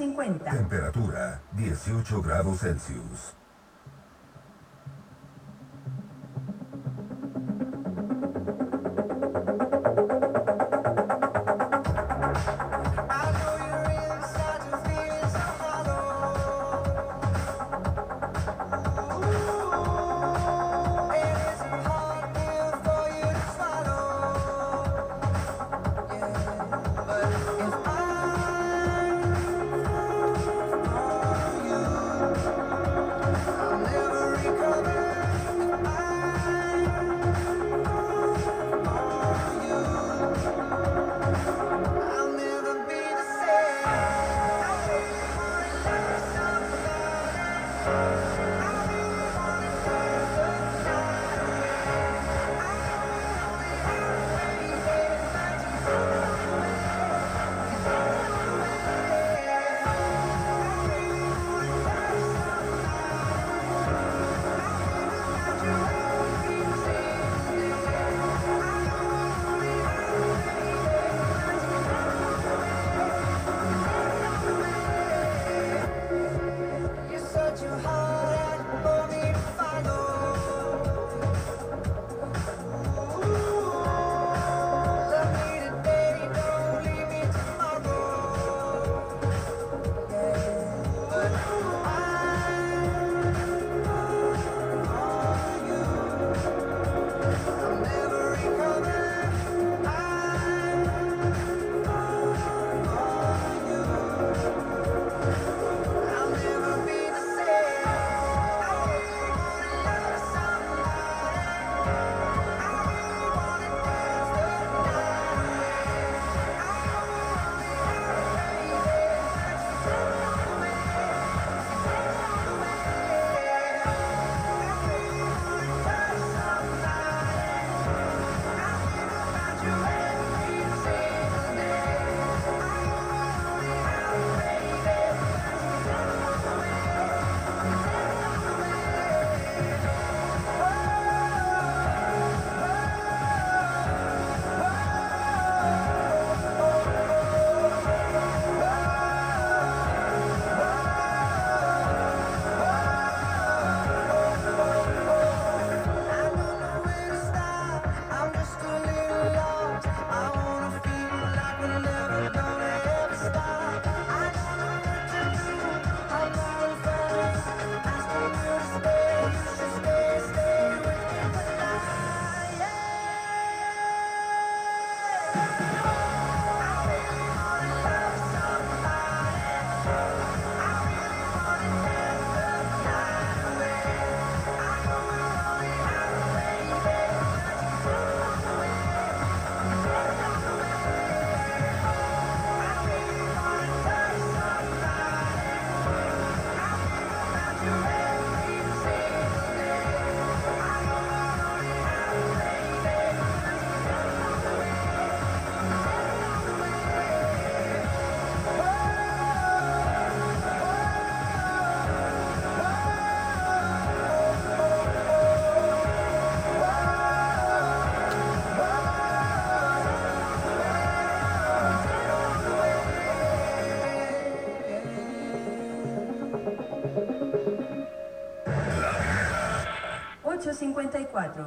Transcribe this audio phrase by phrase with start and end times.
[0.00, 0.50] 850.
[0.50, 3.29] Temperatura 18 grados Celsius.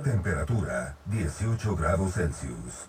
[0.03, 2.82] Temperatura 18 grados Celsius.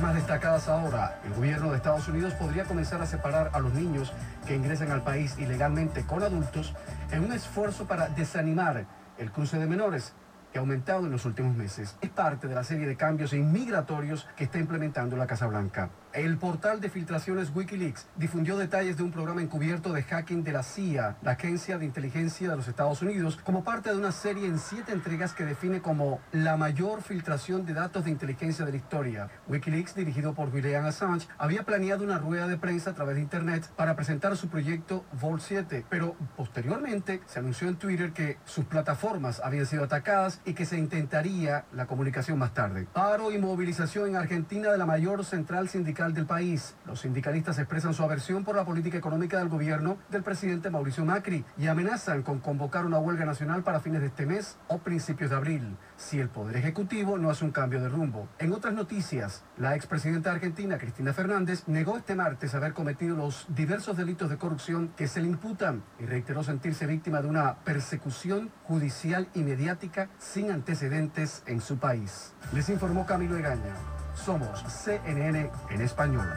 [0.00, 1.18] Más destacadas ahora.
[1.24, 4.12] El gobierno de Estados Unidos podría comenzar a separar a los niños
[4.46, 6.74] que ingresan al país ilegalmente con adultos
[7.10, 8.86] en un esfuerzo para desanimar
[9.18, 10.14] el cruce de menores
[10.52, 11.96] que ha aumentado en los últimos meses.
[12.00, 15.90] Es parte de la serie de cambios inmigratorios que está implementando la Casa Blanca.
[16.12, 20.64] El portal de filtraciones Wikileaks difundió detalles de un programa encubierto de hacking de la
[20.64, 24.58] CIA, la Agencia de Inteligencia de los Estados Unidos, como parte de una serie en
[24.58, 29.30] siete entregas que define como la mayor filtración de datos de inteligencia de la historia.
[29.46, 33.70] Wikileaks, dirigido por Julian Assange, había planeado una rueda de prensa a través de Internet
[33.76, 39.40] para presentar su proyecto Vol 7, pero posteriormente se anunció en Twitter que sus plataformas
[39.44, 42.88] habían sido atacadas y que se intentaría la comunicación más tarde.
[42.92, 46.74] Paro y movilización en Argentina de la mayor central sindical del país.
[46.86, 51.44] Los sindicalistas expresan su aversión por la política económica del gobierno del presidente Mauricio Macri
[51.58, 55.36] y amenazan con convocar una huelga nacional para fines de este mes o principios de
[55.36, 58.28] abril, si el Poder Ejecutivo no hace un cambio de rumbo.
[58.38, 63.96] En otras noticias, la expresidenta argentina Cristina Fernández negó este martes haber cometido los diversos
[63.96, 69.28] delitos de corrupción que se le imputan y reiteró sentirse víctima de una persecución judicial
[69.34, 72.32] y mediática sin antecedentes en su país.
[72.54, 73.99] Les informó Camilo Egaña.
[74.14, 76.28] Somos CNN en español.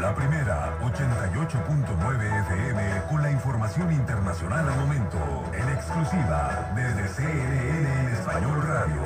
[0.00, 5.18] La primera, 88.9 FM, con la información internacional al momento,
[5.52, 9.02] en exclusiva desde CNN en Español Radio.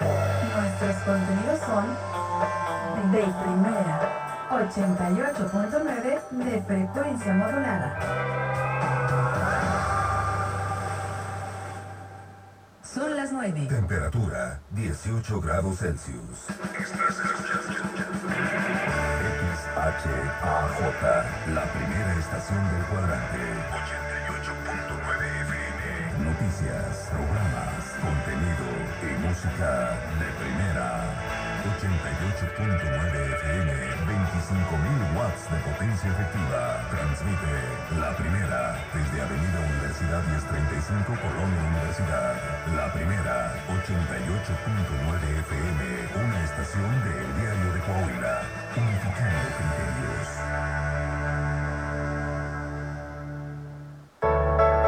[0.00, 2.08] Nuestros contenidos son
[3.12, 7.98] de primera, 88.9 de frecuencia modulada.
[12.82, 13.66] Son las 9.
[13.68, 16.46] Temperatura 18 grados Celsius.
[19.98, 21.04] XHAJ,
[21.52, 23.38] la primera estación del cuadrante.
[23.68, 26.24] 88.9 FM.
[26.24, 28.66] Noticias, programas, contenido
[29.02, 29.68] y música.
[31.58, 33.70] 88.9 FM,
[34.06, 36.86] 25.000 watts de potencia efectiva.
[36.90, 37.52] Transmite
[37.98, 42.34] la primera desde Avenida Universidad 1035 Colonia Universidad.
[42.76, 45.82] La primera, 88.9 FM,
[46.22, 48.42] una estación del Diario de Coahuila,
[48.78, 50.28] unificando criterios.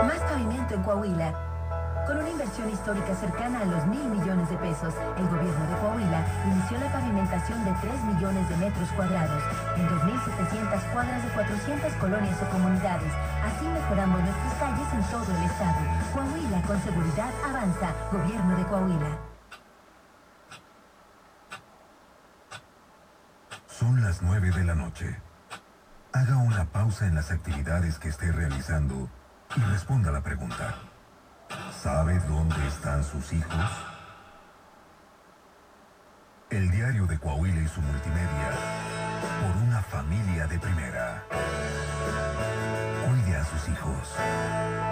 [0.07, 1.50] Más pavimento en Coahuila.
[2.11, 6.27] Con una inversión histórica cercana a los mil millones de pesos, el gobierno de Coahuila
[6.45, 9.41] inició la pavimentación de 3 millones de metros cuadrados
[9.77, 13.13] en 2.700 cuadras de 400 colonias o comunidades.
[13.47, 15.79] Así mejoramos nuestras calles en todo el estado.
[16.13, 17.95] Coahuila con seguridad avanza.
[18.11, 19.19] Gobierno de Coahuila.
[23.69, 25.17] Son las 9 de la noche.
[26.13, 29.09] Haga una pausa en las actividades que esté realizando
[29.55, 30.90] y responda la pregunta.
[31.83, 33.71] ¿Sabe dónde están sus hijos?
[36.51, 38.51] El diario de Coahuila y su multimedia
[39.41, 41.25] por una familia de primera.
[43.07, 44.90] Cuide a sus hijos.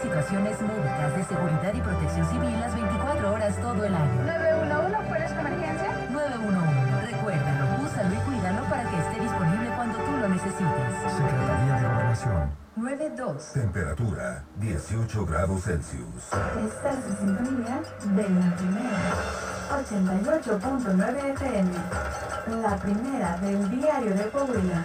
[0.00, 4.22] Situaciones médicas de seguridad y protección civil las 24 horas todo el año.
[4.24, 6.08] 911, ¿cuál es tu emergencia?
[6.10, 11.12] 911, recuérdalo, úsalo y cuídalo para que esté disponible cuando tú lo necesites.
[11.16, 12.66] Secretaría de Gobernación.
[12.76, 13.52] 92.
[13.54, 16.24] Temperatura 18 grados Celsius.
[16.24, 19.00] Estás en sintonía de la primera.
[19.82, 21.70] 88.9 FM.
[22.62, 24.84] La primera del diario de Coahuila.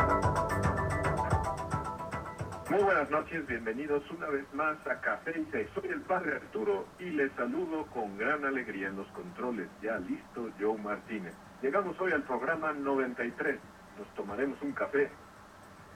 [2.71, 5.67] Muy buenas noches, bienvenidos una vez más a Café y.
[5.75, 9.67] Soy el padre Arturo y les saludo con gran alegría en los controles.
[9.81, 11.33] Ya listo, Joe Martínez.
[11.61, 13.59] Llegamos hoy al programa 93,
[13.99, 15.11] nos tomaremos un café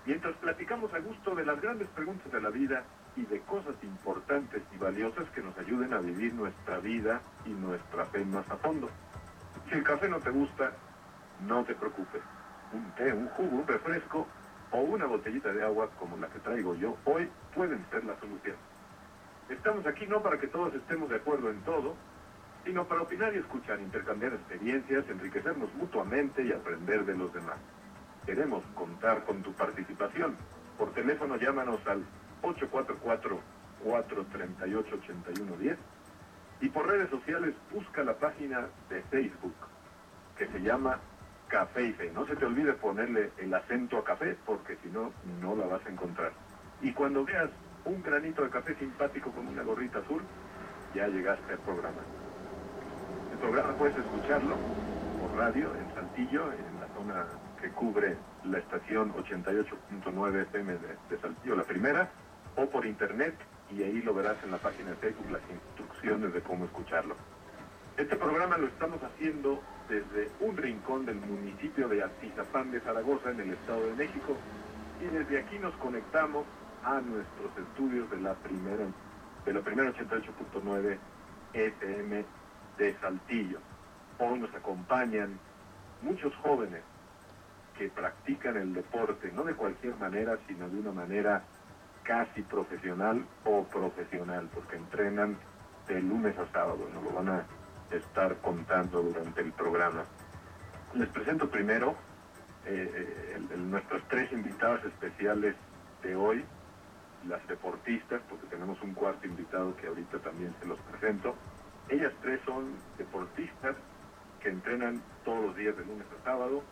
[0.05, 2.83] mientras platicamos a gusto de las grandes preguntas de la vida
[3.15, 8.03] y de cosas importantes y valiosas que nos ayuden a vivir nuestra vida y nuestra
[8.07, 8.89] fe más a fondo.
[9.69, 10.73] Si el café no te gusta,
[11.47, 12.21] no te preocupes.
[12.73, 14.27] Un té, un jugo, un refresco
[14.75, 18.57] o una botellita de agua como la que traigo yo hoy pueden ser la solución.
[19.49, 21.95] Estamos aquí no para que todos estemos de acuerdo en todo,
[22.65, 27.55] sino para opinar y escuchar, intercambiar experiencias, enriquecernos mutuamente y aprender de los demás.
[28.25, 30.35] Queremos contar con tu participación.
[30.77, 32.03] Por teléfono llámanos al
[33.83, 35.77] 844-438-8110
[36.61, 39.55] y por redes sociales busca la página de Facebook
[40.37, 40.99] que se llama
[41.55, 42.11] Café y Fe.
[42.13, 45.85] No se te olvide ponerle el acento a café porque si no, no la vas
[45.85, 46.33] a encontrar.
[46.81, 47.49] Y cuando veas
[47.85, 50.21] un granito de café simpático con una gorrita azul,
[50.93, 52.01] ya llegaste al programa.
[53.31, 54.57] El programa puedes escucharlo
[55.21, 57.25] por radio en Saltillo, en la zona
[57.61, 62.09] que cubre la estación 88.9 FM de, de Saltillo, la primera,
[62.57, 63.33] o por internet
[63.71, 67.15] y ahí lo verás en la página de Facebook las instrucciones de cómo escucharlo.
[67.97, 73.39] Este programa lo estamos haciendo desde un rincón del municipio de Atizapán de Zaragoza, en
[73.39, 74.35] el Estado de México,
[74.99, 76.45] y desde aquí nos conectamos
[76.83, 78.85] a nuestros estudios de la primera,
[79.45, 80.97] de la primera 88.9
[81.53, 82.25] FM
[82.77, 83.59] de Saltillo.
[84.19, 85.39] Hoy nos acompañan
[86.01, 86.81] muchos jóvenes
[87.77, 91.43] que practican el deporte, no de cualquier manera, sino de una manera
[92.03, 95.37] casi profesional o profesional, porque entrenan
[95.87, 97.45] de lunes a sábado, nos lo van a
[97.91, 100.07] estar contando durante el programa.
[100.93, 101.97] Les presento primero
[102.65, 105.55] eh, el- nuestros tres invitados especiales
[106.01, 106.47] de hoy,
[107.23, 111.41] las deportistas, porque tenemos un cuarto invitado que ahorita también se los presento.
[111.87, 113.77] Ellas tres son deportistas
[114.39, 116.67] que entrenan todos los días de lunes a sábado,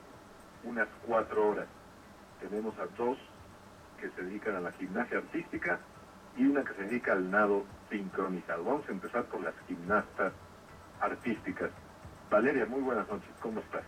[0.63, 1.69] unas cuatro horas.
[2.39, 3.19] Tenemos a dos
[3.97, 5.87] que se dedican a la gimnasia artística
[6.35, 8.63] y una que se dedica al nado sincronizado.
[8.65, 10.33] Vamos a empezar por las gimnastas
[11.03, 11.69] artísticas.
[12.29, 13.83] Valeria, muy buenas noches, ¿cómo estás?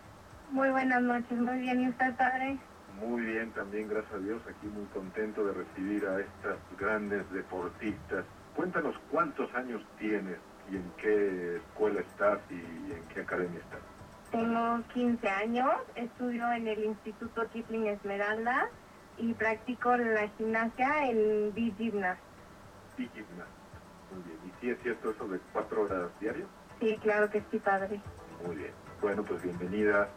[0.51, 1.81] Muy buenas noches, muy bien.
[1.81, 2.57] ¿Y usted, padre?
[2.99, 8.25] Muy bien, también gracias a Dios, aquí muy contento de recibir a estas grandes deportistas.
[8.55, 10.37] Cuéntanos cuántos años tienes
[10.69, 13.81] y en qué escuela estás y en qué academia estás.
[14.31, 18.69] Tengo 15 años, estudio en el Instituto Kipling Esmeralda
[19.17, 22.21] y practico la gimnasia en B-Gymnast.
[22.97, 23.45] Y gimnasia.
[24.11, 24.37] Muy bien.
[24.45, 26.47] ¿Y si es cierto eso de cuatro horas diarias?
[26.79, 28.01] Sí, claro que sí, padre.
[28.45, 28.71] Muy bien.
[29.01, 30.09] Bueno, pues bienvenida,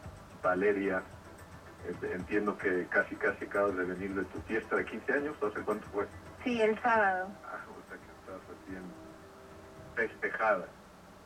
[0.42, 1.02] Valeria.
[2.02, 5.36] Entiendo que casi casi acabas de venir de tu fiesta de 15 años.
[5.42, 6.06] ¿Hace cuánto fue?
[6.44, 7.28] Sí, el sábado.
[7.44, 8.40] Ah, o sea que estás.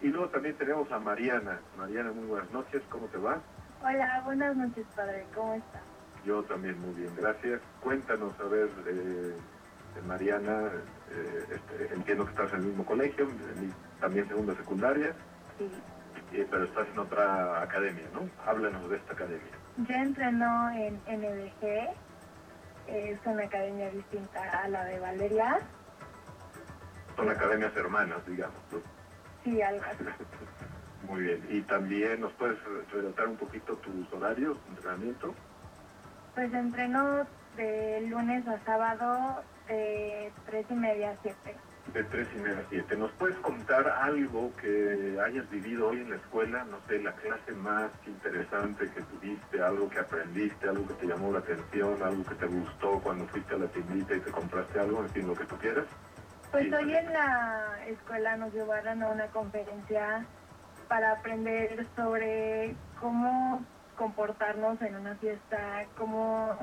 [0.01, 1.61] Y luego también tenemos a Mariana.
[1.79, 2.83] Mariana, muy buenas noches.
[2.89, 3.41] ¿Cómo te va?
[3.83, 5.25] Hola, buenas noches, padre.
[5.35, 5.81] ¿Cómo está?
[6.25, 7.61] Yo también muy bien, gracias.
[7.81, 9.35] Cuéntanos, a ver, eh,
[10.07, 10.71] Mariana,
[11.11, 15.15] eh, este, entiendo que estás en el mismo colegio, en también segunda secundaria,
[15.57, 15.71] Sí.
[16.33, 18.29] eh, pero estás en otra academia, ¿no?
[18.45, 19.53] Háblanos de esta academia.
[19.79, 21.95] Yo entreno en NBG.
[22.89, 25.61] Es una academia distinta a la de Valeria.
[27.17, 28.59] Son academias hermanas, digamos.
[28.73, 28.81] ¿no?
[29.45, 30.05] Sí, algo así.
[31.09, 31.47] Muy bien.
[31.49, 32.59] Y también nos puedes
[32.93, 35.33] relatar un poquito tus horarios de entrenamiento.
[36.35, 37.25] Pues entreno
[37.57, 41.57] de lunes a sábado de tres y media a siete.
[41.93, 42.97] De 3 y media a 7.
[42.97, 46.65] ¿Nos puedes contar algo que hayas vivido hoy en la escuela?
[46.65, 51.33] No sé, la clase más interesante que tuviste, algo que aprendiste, algo que te llamó
[51.33, 55.03] la atención, algo que te gustó cuando fuiste a la tiendita y te compraste algo,
[55.03, 55.85] en fin, lo que tú quieras.
[56.51, 56.75] Pues Sí.
[56.75, 60.25] hoy en la escuela nos llevaron a una conferencia
[60.89, 63.63] para aprender sobre cómo
[63.97, 66.57] comportarnos en una fiesta, cómo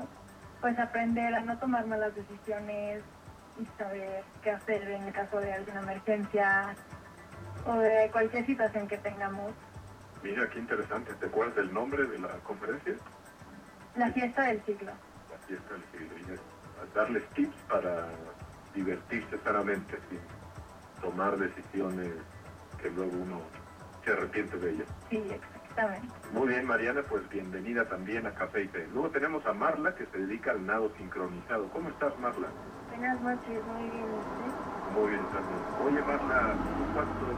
[0.60, 3.02] pues aprender a no tomar malas decisiones
[3.60, 6.74] y saber qué hacer en el caso de alguna emergencia
[7.66, 9.52] o de cualquier situación que tengamos.
[10.22, 11.12] Mira, qué interesante.
[11.14, 12.94] ¿Te acuerdas del nombre de la conferencia?
[13.96, 14.92] La fiesta del siglo.
[15.30, 16.18] La fiesta del siglo.
[16.18, 16.40] Y es
[16.94, 18.08] darles tips para
[18.74, 20.20] divertirse sanamente, sin
[21.02, 22.12] tomar decisiones
[22.80, 23.40] que luego uno
[24.04, 24.88] se arrepiente de ellas.
[25.10, 26.08] Sí, exactamente.
[26.32, 28.86] Muy bien, Mariana, pues bienvenida también a Café y Té.
[28.92, 31.68] Luego tenemos a Marla, que se dedica al nado sincronizado.
[31.70, 32.48] ¿Cómo estás, Marla?
[33.00, 34.14] Buenas noches, muy bien.
[34.20, 34.54] ¿usted?
[34.88, 35.68] Muy bien, también.
[35.76, 37.32] Oye, Marla, ¿tú cuánto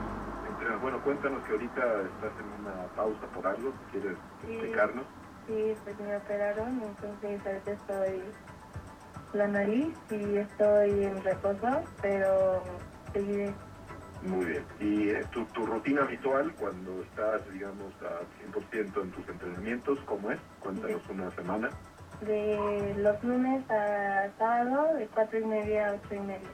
[0.45, 0.81] entrenas?
[0.81, 4.51] Bueno, cuéntanos que ahorita estás en una pausa por algo, si quieres Sí.
[4.51, 5.09] explicarnos.
[5.47, 8.39] Sí, pues me operaron, entonces ahorita estoy
[9.33, 13.63] la nariz y estoy en reposo, pero seguiré.
[14.23, 14.69] Muy bien.
[14.81, 20.31] ¿Y eh, tu, tu rutina habitual cuando estás, digamos, a 100% en tus entrenamientos, cómo
[20.33, 20.41] es?
[20.59, 21.79] Cuéntanos una semana.
[22.27, 26.49] De los lunes a sábado de cuatro y media a ocho y media.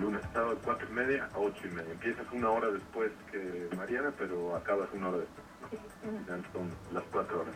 [0.00, 1.92] Lunes a sábado de cuatro y media a ocho y media.
[1.92, 5.46] Empiezas una hora después que Mariana, pero acabas una hora después.
[5.62, 5.68] ¿no?
[5.70, 6.44] Sí.
[6.52, 7.54] Son las cuatro horas.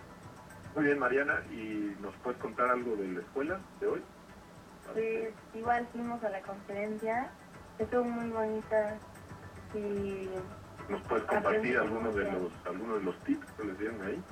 [0.75, 4.03] Muy bien, Mariana, ¿y nos puedes contar algo de la escuela de hoy?
[4.93, 7.31] Pues igual fuimos a la conferencia,
[7.79, 8.97] estuvo muy bonita
[9.75, 10.29] y
[10.91, 14.23] ¿Nos puedes compartir algunos de los algunos de los tips que les dieron ahí?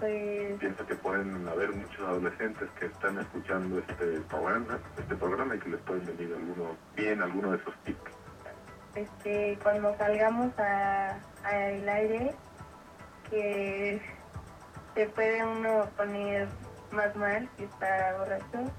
[0.00, 5.58] pues Pienso que pueden haber muchos adolescentes que están escuchando este programa, este programa y
[5.60, 8.10] que les pueden venir alguno, bien alguno de esos tips.
[8.96, 11.10] este cuando salgamos a,
[11.44, 12.34] a aire
[13.30, 14.00] que
[14.94, 16.48] se puede uno poner
[16.90, 18.72] más mal si está borracho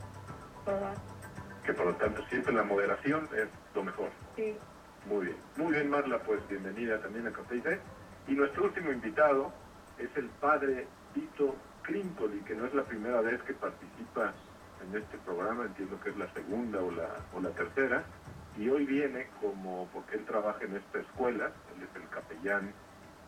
[1.65, 4.09] Que por lo tanto siempre la moderación es lo mejor.
[4.35, 4.57] sí
[5.07, 5.37] Muy bien.
[5.57, 7.79] Muy bien, Marla, pues bienvenida también a Café y Té.
[8.27, 9.51] Y nuestro último invitado
[9.97, 14.33] es el padre Tito Crimpoli, que no es la primera vez que participa
[14.83, 18.03] en este programa, entiendo que es la segunda o la, o la tercera,
[18.57, 22.71] y hoy viene como, porque él trabaja en esta escuela, él es el capellán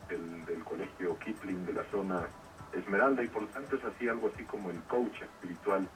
[0.08, 2.28] del, del colegio Kipling de la zona
[2.74, 5.88] Esmeralda, y por lo tanto es así algo así como el coach espiritual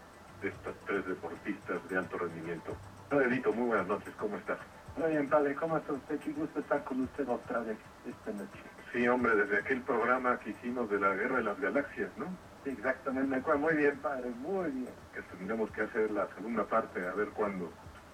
[0.41, 2.75] de estas tres deportistas de alto rendimiento.
[3.09, 4.57] Padre Tito, muy buenas noches, ¿cómo estás?
[4.97, 6.19] Muy bien, padre, ¿cómo está usted?
[6.19, 8.59] Qué gusto estar con usted otra vez esta noche.
[8.93, 12.27] Sí, hombre, desde aquel programa que hicimos de la Guerra de las Galaxias, ¿no?
[12.63, 13.59] Sí, exactamente, me acuerdo.
[13.61, 14.89] Muy bien, padre, muy bien.
[15.13, 17.71] Que tendremos que hacer la segunda parte, a ver cuándo.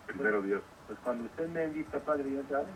[0.08, 0.64] Primero Dios.
[0.88, 2.68] Pues cuando usted me invita, padre, ya sabe.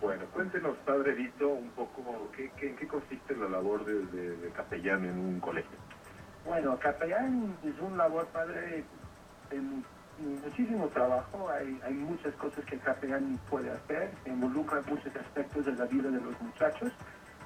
[0.00, 4.36] Bueno, cuéntenos, Padre Vito, un poco ¿qué, qué, en qué consiste la labor de, de-
[4.36, 5.78] de capellán en un colegio.
[6.44, 8.84] Bueno, capellán es un labor, padre,
[9.52, 9.82] mu-
[10.18, 11.48] muchísimo trabajo.
[11.50, 14.10] Hay, hay muchas cosas que el capellán puede hacer.
[14.26, 16.92] Involucra muchos aspectos de la vida de los muchachos.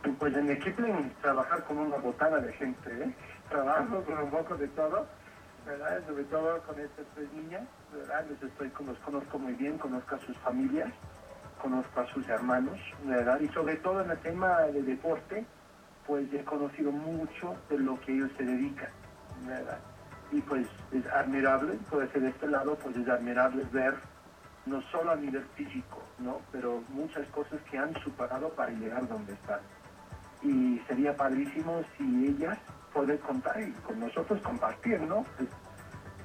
[0.04, 3.14] Y pues en Equipling trabajar con una botada de gente, ¿eh?
[3.50, 5.06] Trabajo con un poco de todo,
[5.66, 6.00] ¿verdad?
[6.06, 8.24] Sobre todo con estas tres niñas, ¿verdad?
[8.30, 10.90] Les estoy, los conozco muy bien, conozco a sus familias,
[11.60, 13.40] conozco a sus hermanos, ¿verdad?
[13.40, 15.44] Y sobre todo en el tema de deporte,
[16.06, 18.90] pues he conocido mucho de lo que ellos se dedican,
[19.46, 19.78] ¿verdad?
[20.32, 23.94] Y pues es admirable, puede ser de este lado, pues es admirable ver
[24.66, 26.40] no solo a nivel físico, ¿no?
[26.52, 29.60] Pero muchas cosas que han superado para llegar donde están.
[30.42, 32.58] Y sería padrísimo si ellas
[32.92, 35.24] poder contar y con nosotros compartir, ¿no?
[35.36, 35.48] Pues,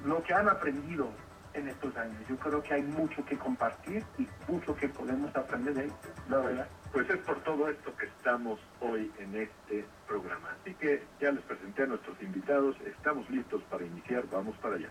[0.04, 1.10] lo que han aprendido
[1.54, 2.16] en estos años.
[2.28, 5.96] Yo creo que hay mucho que compartir y mucho que podemos aprender de ellos,
[6.28, 6.68] la verdad.
[6.96, 10.48] Pues es por todo esto que estamos hoy en este programa.
[10.58, 14.88] Así que ya les presenté a nuestros invitados, estamos listos para iniciar, vamos para allá.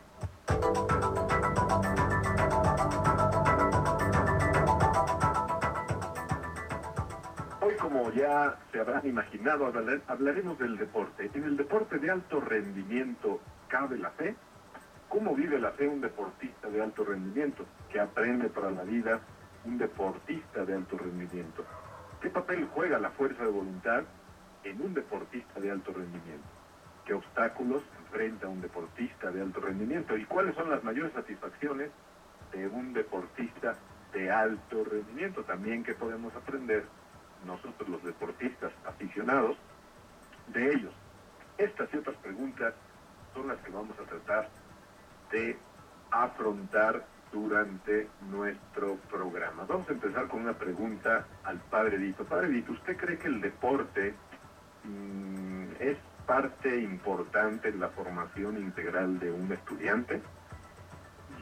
[7.61, 11.31] Hoy, como ya se habrán imaginado, hablar- hablaremos del deporte.
[11.33, 14.35] En el deporte de alto rendimiento, ¿cabe la fe?
[15.09, 17.65] ¿Cómo vive la fe un deportista de alto rendimiento?
[17.89, 19.21] ¿Qué aprende para la vida
[19.63, 21.65] un deportista de alto rendimiento?
[22.25, 24.03] ¿Qué papel juega la fuerza de voluntad
[24.63, 26.47] en un deportista de alto rendimiento?
[27.05, 30.17] ¿Qué obstáculos enfrenta un deportista de alto rendimiento?
[30.17, 31.91] ¿Y cuáles son las mayores satisfacciones
[32.51, 33.75] de un deportista
[34.11, 35.43] de alto rendimiento?
[35.43, 36.85] También que podemos aprender
[37.45, 39.55] nosotros los deportistas aficionados
[40.47, 40.95] de ellos.
[41.59, 42.73] Estas y otras preguntas
[43.35, 44.49] son las que vamos a tratar
[45.31, 45.59] de
[46.09, 49.65] afrontar durante nuestro programa.
[49.67, 52.25] Vamos a empezar con una pregunta al Padre Dito.
[52.25, 54.13] Padre Dito, ¿usted cree que el deporte
[54.83, 60.21] mm, es parte importante en la formación integral de un estudiante?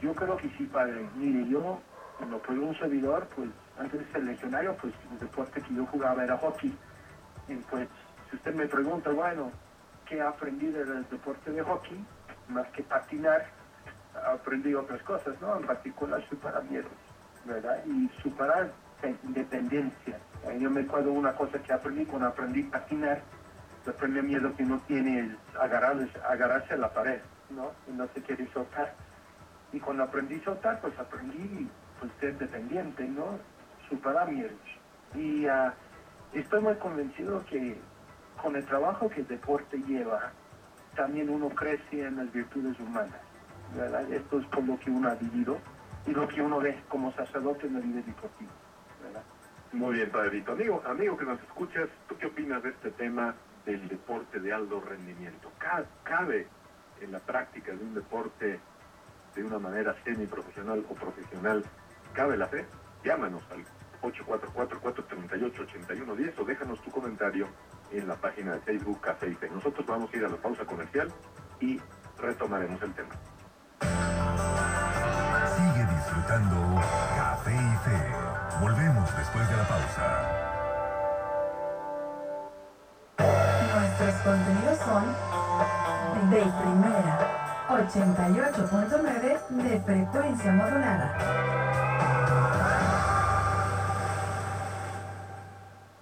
[0.02, 1.08] Yo creo que sí, padre.
[1.15, 1.80] Mire, yo,
[2.17, 6.24] cuando fui un servidor, pues antes de ser legionario, pues el deporte que yo jugaba
[6.24, 6.76] era hockey.
[7.48, 7.88] Y pues,
[8.30, 9.52] si usted me pregunta, bueno,
[10.06, 12.06] ¿qué aprendí del deporte de hockey?
[12.50, 13.46] Más que patinar,
[14.34, 15.58] aprendí otras cosas, ¿no?
[15.58, 16.91] En particular superar miedos,
[17.45, 17.84] ¿verdad?
[17.86, 18.71] Y superar
[19.02, 20.19] de- independencia.
[20.60, 23.21] Yo me acuerdo una cosa que aprendí cuando aprendí a patinar,
[23.86, 25.97] el primer miedo que uno tiene es agarrar,
[26.30, 27.71] agarrarse a la pared, ¿no?
[27.88, 28.93] Y no se quiere soltar.
[29.71, 31.67] Y cuando aprendí a soltar, pues aprendí
[31.99, 33.39] pues, ser dependiente, ¿no?
[33.89, 34.60] Superar miedos.
[35.15, 35.73] Y ah,
[36.34, 37.78] estoy muy convencido que
[38.41, 40.32] con el trabajo que el deporte lleva,
[40.95, 43.21] también uno crece en las virtudes humanas,
[44.16, 45.58] Esto es por lo que uno ha vivido
[46.06, 48.52] y lo que uno ve como sacerdote en la vida deportiva.
[49.74, 50.52] Muy bien, Padrito.
[50.52, 53.34] Amigo, amigo que nos escuchas, ¿tú qué opinas de este tema
[53.66, 55.52] del deporte de alto rendimiento?
[55.58, 56.48] Ca- ¿Cabe
[57.02, 58.60] en la práctica de un deporte
[59.36, 61.64] de una manera semiprofesional o profesional,
[62.14, 62.66] cabe la fe?
[63.04, 63.64] Llámanos al
[64.02, 67.48] 844-438-8110 o déjanos tu comentario
[67.92, 69.50] en la página de Facebook Café y Fe.
[69.50, 71.12] Nosotros vamos a ir a la pausa comercial
[71.60, 71.80] y
[72.20, 73.10] retomaremos el tema.
[75.56, 76.82] Sigue disfrutando
[77.15, 78.00] Café y Fe.
[78.60, 80.06] Volvemos después de la pausa.
[83.76, 85.06] Nuestros contenidos son
[86.30, 87.15] de primera,
[87.69, 92.23] 88.9 de frecuencia modulada.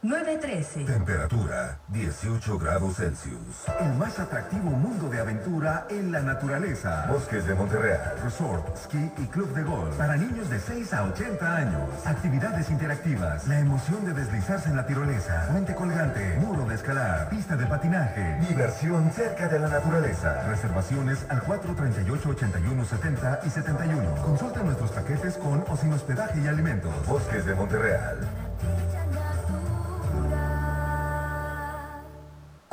[0.03, 0.85] 913.
[0.85, 3.65] Temperatura 18 grados Celsius.
[3.79, 7.05] El más atractivo mundo de aventura en la naturaleza.
[7.07, 8.15] Bosques de Monterreal.
[8.23, 9.95] Resort, ski y club de golf.
[9.97, 11.87] Para niños de 6 a 80 años.
[12.03, 13.47] Actividades interactivas.
[13.47, 15.49] La emoción de deslizarse en la tirolesa.
[15.51, 16.35] Puente colgante.
[16.39, 17.29] Muro de escalar.
[17.29, 18.39] Pista de patinaje.
[18.49, 20.47] Diversión cerca de la naturaleza.
[20.47, 24.15] Reservaciones al 438-8170 y 71.
[24.23, 26.91] Consulta nuestros paquetes con o sin hospedaje y alimentos.
[27.05, 28.17] Bosques de Monterreal.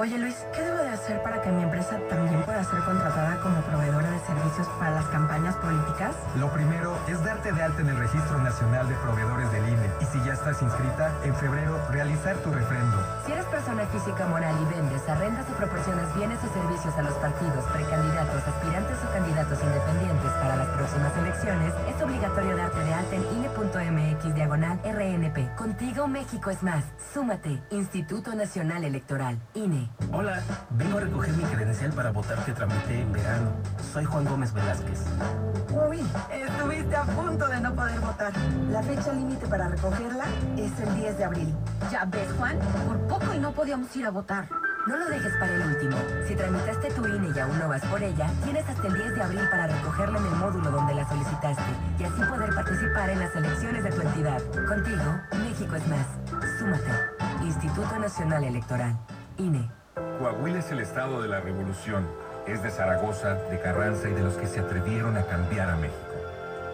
[0.01, 3.61] Oye Luis, ¿qué debo de hacer para que mi empresa también pueda ser contratada como
[3.63, 6.15] proveedora de servicios para las campañas políticas?
[6.37, 10.05] Lo primero es darte de alta en el Registro Nacional de Proveedores del INE y
[10.05, 12.97] si ya estás inscrita, en febrero realizar tu refrendo.
[13.27, 17.15] Si eres persona física moral y vendes, arrendas o proporcionas bienes o servicios a los
[17.15, 23.17] partidos, precandidatos, aspirantes o candidatos independientes para las próximas elecciones, es obligatorio darte de alta
[23.17, 25.57] en INE.mx diagonal RNP.
[25.57, 26.85] Contigo México es más.
[27.13, 27.59] Súmate.
[27.71, 29.41] Instituto Nacional Electoral.
[29.55, 29.88] INE.
[30.13, 33.51] Hola, vengo a recoger mi credencial para votar que tramité en verano.
[33.93, 35.05] Soy Juan Gómez Velázquez.
[35.71, 36.01] Uy,
[36.33, 38.33] estuviste a punto de no poder votar.
[38.71, 40.25] La fecha límite para recogerla
[40.57, 41.55] es el 10 de abril.
[41.91, 44.49] Ya ves, Juan, por poco y no podíamos ir a votar.
[44.87, 45.97] No lo dejes para el último.
[46.27, 49.23] Si tramitaste tu INE y aún no vas por ella, tienes hasta el 10 de
[49.23, 51.63] abril para recogerla en el módulo donde la solicitaste
[51.99, 54.41] y así poder participar en las elecciones de tu entidad.
[54.67, 56.07] Contigo, México es más.
[56.59, 56.91] Súmate.
[57.45, 58.97] Instituto Nacional Electoral.
[59.37, 59.78] INE.
[60.19, 62.07] Coahuila es el estado de la revolución.
[62.47, 65.99] Es de Zaragoza, de Carranza y de los que se atrevieron a cambiar a México.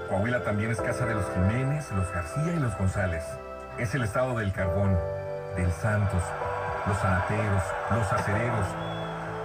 [0.09, 3.25] Coahuila también es casa de los Jiménez, los García y los González.
[3.79, 4.97] Es el estado del carbón,
[5.57, 6.23] del Santos,
[6.87, 8.67] los sanateros, los acereros,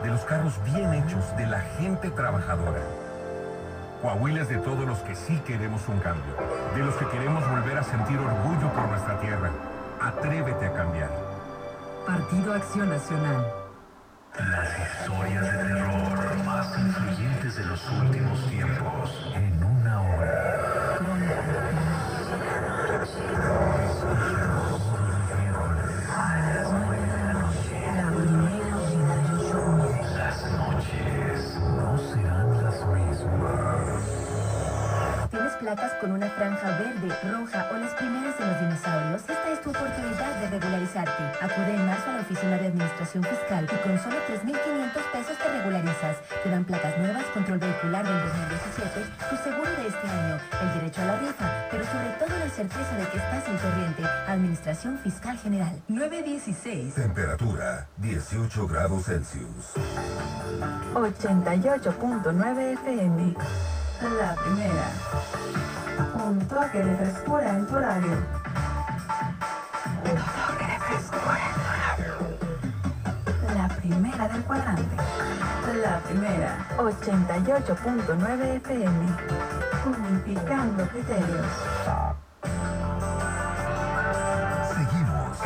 [0.04, 2.82] de los carros bien hechos, de la gente trabajadora.
[4.02, 6.34] Coahuila es de todos los que sí queremos un cambio,
[6.76, 9.50] de los que queremos volver a sentir orgullo por nuestra tierra.
[10.00, 11.10] Atrévete a cambiar.
[12.06, 13.68] Partido Acción Nacional.
[14.47, 20.68] Las historias de terror más influyentes de los últimos tiempos en una hora.
[35.69, 39.21] Placas con una franja verde, roja o las primeras de los dinosaurios?
[39.21, 41.23] Esta es tu oportunidad de regularizarte.
[41.45, 45.47] Acude en marzo a la Oficina de Administración Fiscal y con solo 3.500 pesos te
[45.60, 46.17] regularizas.
[46.43, 51.01] Te dan placas nuevas, control vehicular del 2017, tu seguro de este año, el derecho
[51.03, 54.03] a la rifa, pero sobre todo la certeza de que estás en corriente.
[54.27, 55.79] Administración Fiscal General.
[55.88, 56.95] 916.
[56.95, 59.75] Temperatura 18 grados Celsius.
[60.95, 63.36] 88.9 FM.
[64.01, 64.88] La primera.
[66.25, 68.17] Un toque de frescura en tu horario.
[70.05, 72.13] Un toque de frescura en tu horario.
[73.55, 74.95] La primera del cuadrante.
[75.83, 76.65] La primera.
[76.77, 79.01] 88.9 FM.
[79.85, 81.47] Unificando criterios.
[84.73, 85.38] Seguimos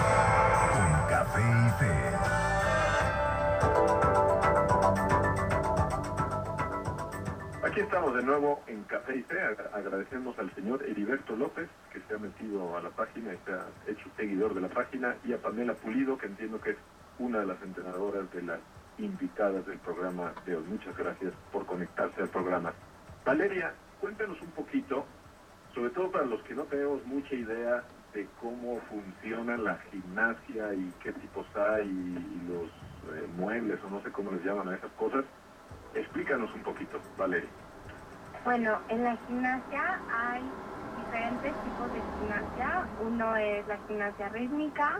[0.73, 2.12] con Café y Fe.
[7.73, 9.25] Aquí estamos de nuevo en Café y.
[9.33, 13.51] Agra- Agradecemos al señor Heriberto López, que se ha metido a la página y se
[13.53, 16.79] ha hecho seguidor de la página, y a Pamela Pulido, que entiendo que es
[17.17, 18.61] una de las entrenadoras de las
[18.97, 20.65] invitadas del programa de hoy.
[20.65, 22.75] Muchas gracias por conectarse al programa.
[23.25, 25.15] Valeria, cuéntanos un poquito,
[25.75, 30.93] sobre todo para los que no tenemos mucha idea de cómo funciona la gimnasia y
[31.03, 32.71] qué tipos hay y los
[33.15, 35.25] eh, muebles o no sé cómo les llaman a esas cosas.
[35.93, 37.51] Explícanos un poquito, Valeria.
[38.43, 40.43] Bueno, en la gimnasia hay
[40.97, 42.87] diferentes tipos de gimnasia.
[43.01, 44.99] Uno es la gimnasia rítmica,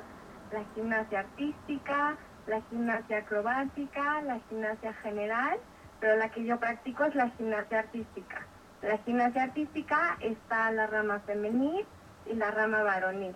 [0.51, 2.15] la gimnasia artística,
[2.47, 5.59] la gimnasia acrobática, la gimnasia general,
[5.99, 8.47] pero la que yo practico es la gimnasia artística.
[8.81, 11.85] La gimnasia artística está la rama femenil
[12.25, 13.35] y la rama varonil.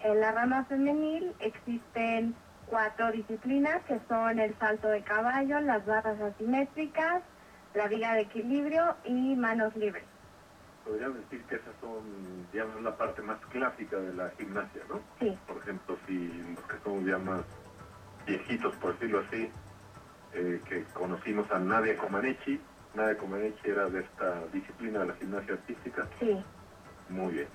[0.00, 2.34] En la rama femenil existen
[2.66, 7.22] cuatro disciplinas que son el salto de caballo, las barras asimétricas,
[7.74, 10.04] la viga de equilibrio y manos libres.
[10.84, 12.02] Podríamos decir que esas son,
[12.52, 15.00] digamos, la parte más clásica de la gimnasia, ¿no?
[15.20, 15.38] Sí.
[15.46, 17.42] Por ejemplo, si los que somos ya más
[18.26, 19.50] viejitos, por decirlo así,
[20.32, 22.60] eh, que conocimos a Nadia Comaneci.
[22.94, 26.06] Nadia Comaneci era de esta disciplina de la gimnasia artística.
[26.18, 26.42] Sí.
[27.08, 27.48] Muy bien.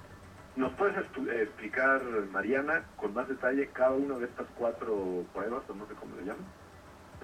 [0.56, 2.01] ¿Nos puedes explicar,
[2.32, 6.23] Mariana, con más detalle cada una de estas cuatro pruebas, o no sé cómo le
[6.23, 6.45] llaman?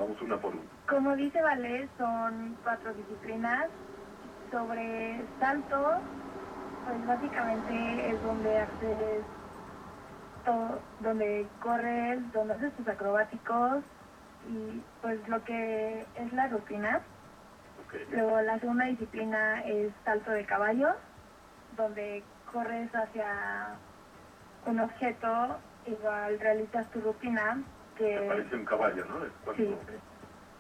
[0.02, 0.64] Vamos una por una.
[0.90, 3.68] Como dice Vale, son cuatro disciplinas.
[4.50, 5.94] Sobre salto,
[6.88, 9.24] pues básicamente es donde haces
[10.44, 13.84] todo, donde corres, donde haces tus acrobáticos
[14.50, 17.02] y pues lo que es la rutina.
[18.12, 20.96] Luego la segunda disciplina es salto de caballo,
[21.78, 23.76] donde corres hacia
[24.66, 27.62] un objeto, igual realizas tu rutina,
[28.10, 29.26] Que que parece un caballo, ¿no?
[29.26, 29.94] Es cuando Sí.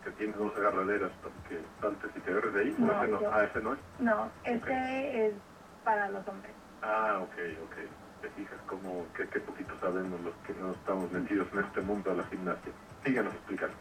[0.03, 2.75] que tiene dos agarraderas para que saltes y te agarres de ahí.
[2.79, 3.21] ¿O No, ese no?
[3.21, 3.79] yo- Ah, ese no es.
[3.99, 5.35] no, este es
[5.83, 6.55] para los hombres.
[6.81, 7.75] Ah, ok, ok.
[8.21, 12.11] Te fijas como que, que poquito sabemos los que no estamos metidos en este mundo
[12.11, 12.73] de la gimnasia.
[13.03, 13.77] Síganos explicando.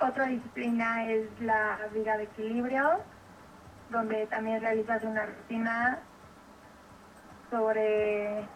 [0.00, 3.04] Otra disciplina es la viga de equilibrio,
[3.88, 6.06] donde también realizas una rutina
[7.50, 8.50] sobre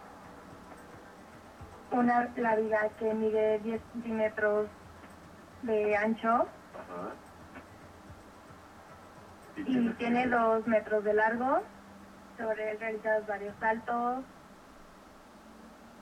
[1.91, 4.67] una, la viga que mide 10 centímetros
[5.63, 7.11] de ancho Ajá.
[9.57, 11.61] y tiene que- 2 metros de largo.
[12.37, 14.23] Sobre él realizas varios saltos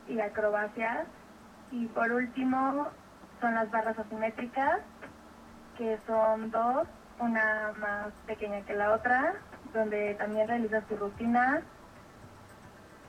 [0.07, 1.07] y acrobacias.
[1.71, 2.87] Y por último
[3.41, 4.79] son las barras asimétricas,
[5.77, 6.87] que son dos,
[7.19, 9.35] una más pequeña que la otra,
[9.73, 11.61] donde también realizas tu rutina.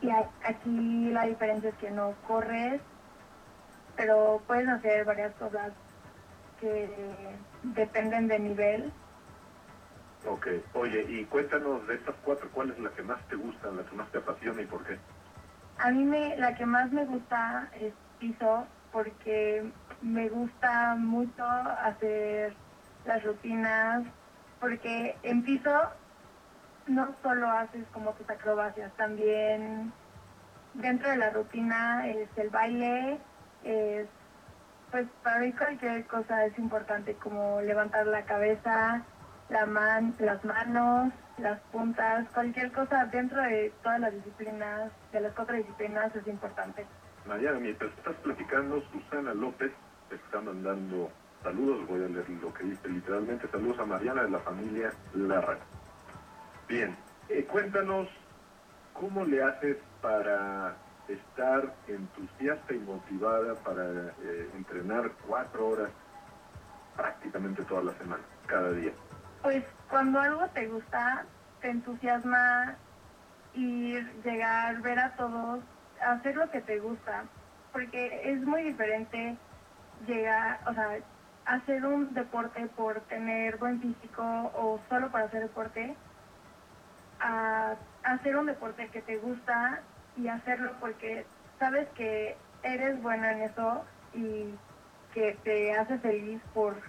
[0.02, 2.80] Y aquí la diferencia es que no corres,
[3.96, 5.72] pero puedes hacer varias cosas
[6.60, 6.88] que
[7.62, 8.92] dependen del nivel.
[10.26, 10.46] Ok.
[10.74, 13.96] Oye, y cuéntanos de estas cuatro, ¿cuál es la que más te gusta, la que
[13.96, 14.98] más te apasiona y por qué?
[15.78, 19.70] A mí me, la que más me gusta es piso porque
[20.02, 22.54] me gusta mucho hacer
[23.06, 24.04] las rutinas
[24.60, 25.70] porque en piso
[26.86, 29.92] no solo haces como tus acrobacias, también
[30.74, 33.18] dentro de la rutina es el baile,
[33.64, 34.08] es
[34.90, 39.04] pues para mí cualquier cosa es importante como levantar la cabeza,
[39.48, 45.32] la man, las manos, las puntas, cualquier cosa dentro de todas las disciplinas, de las
[45.34, 46.86] cuatro disciplinas es importante.
[47.26, 49.72] Mariana, mientras estás platicando, Susana López
[50.08, 51.10] te está mandando
[51.42, 55.58] saludos, voy a leer lo que dice literalmente, saludos a Mariana de la familia Larra.
[56.70, 56.96] Bien,
[57.28, 58.08] eh, cuéntanos
[58.92, 60.78] cómo le haces para
[61.08, 65.90] estar entusiasta y motivada para eh, entrenar cuatro horas
[66.94, 68.92] prácticamente toda la semana, cada día.
[69.42, 71.26] Pues cuando algo te gusta,
[71.60, 72.78] te entusiasma
[73.52, 75.64] ir, llegar, ver a todos,
[76.00, 77.24] hacer lo que te gusta,
[77.72, 79.40] porque es muy diferente
[80.06, 81.04] llegar, o sea,
[81.46, 84.22] hacer un deporte por tener buen físico
[84.54, 85.98] o solo para hacer deporte,
[87.20, 91.26] a hacer un deporte que te gusta y hacerlo porque
[91.58, 94.58] sabes que eres bueno en eso y
[95.12, 96.82] que te hace feliz por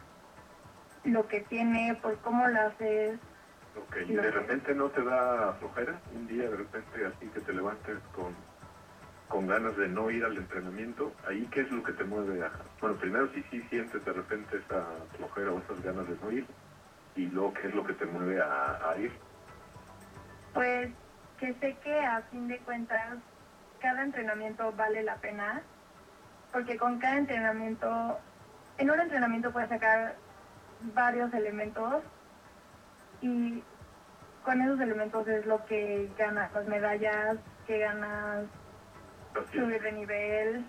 [1.04, 3.20] lo que tiene, por cómo lo haces.
[3.76, 7.54] Ok, y de repente no te da flojera, un día de repente así que te
[7.54, 8.36] levantes con,
[9.28, 12.52] con ganas de no ir al entrenamiento, ahí qué es lo que te mueve a...
[12.82, 16.48] Bueno, primero si sí sientes de repente esa flojera o esas ganas de no ir,
[17.15, 19.12] y luego qué es lo que te mueve a ir.
[20.54, 20.92] Pues
[21.40, 23.18] que sé que a fin de cuentas
[23.80, 25.62] cada entrenamiento vale la pena,
[26.52, 28.20] porque con cada entrenamiento,
[28.78, 30.16] en un entrenamiento puedes sacar
[30.94, 32.04] varios elementos
[33.22, 33.64] y
[34.44, 37.38] con esos elementos es lo que ganas las medallas,
[37.68, 38.46] que ganas
[39.36, 39.64] Así es.
[39.64, 40.66] subir de nivel.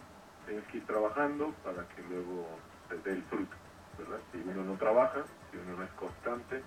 [0.46, 2.46] Tienes que ir trabajando para que luego
[2.88, 3.56] se dé el fruto,
[3.98, 4.18] ¿verdad?
[4.30, 6.62] Si uno no trabaja, si uno no es constante,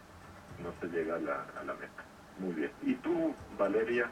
[0.61, 2.03] no se llega a la, a la meta.
[2.37, 2.71] Muy bien.
[2.81, 4.11] ¿Y tú, Valeria,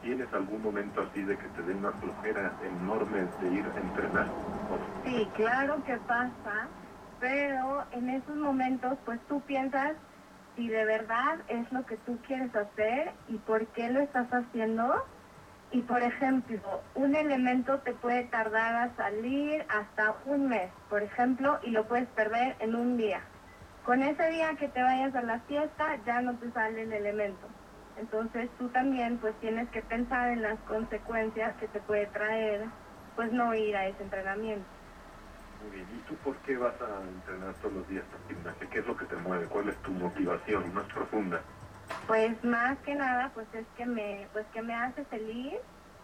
[0.00, 4.28] tienes algún momento así de que te dé una flojera enorme de ir a entrenar?
[4.68, 6.70] ¿O Sí, claro que pasa,
[7.18, 9.96] pero en esos momentos pues tú piensas
[10.54, 14.94] si de verdad es lo que tú quieres hacer y por qué lo estás haciendo.
[15.70, 21.58] Y por ejemplo, un elemento te puede tardar a salir hasta un mes, por ejemplo,
[21.62, 23.31] y lo puedes perder en un día.
[23.82, 27.48] Con ese día que te vayas a la fiesta ya no te sale el elemento.
[27.96, 32.72] Entonces tú también pues tienes que pensar en las consecuencias que te puede traer
[33.14, 34.70] pues no ir a ese entrenamiento.
[35.60, 35.88] Muy bien.
[35.92, 38.68] ¿Y tú por qué vas a entrenar todos los días a gimnasia?
[38.70, 39.48] ¿Qué es lo que te mueve?
[39.48, 41.44] ¿Cuál es tu motivación más profunda?
[42.06, 45.58] Pues más que nada, pues es que me, pues que me hace feliz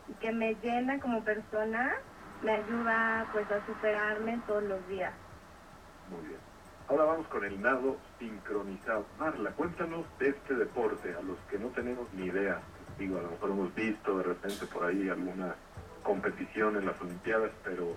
[0.07, 1.93] y que me llena como persona,
[2.41, 5.19] me ayuda pues a superarme todos los días.
[6.07, 6.43] Muy bien.
[6.89, 9.05] Ahora vamos con el nado sincronizado.
[9.19, 12.61] Marla, cuéntanos de este deporte, a los que no tenemos ni idea.
[12.99, 15.55] Digo, a lo mejor hemos visto de repente por ahí alguna
[16.03, 17.95] competición en las Olimpiadas, pero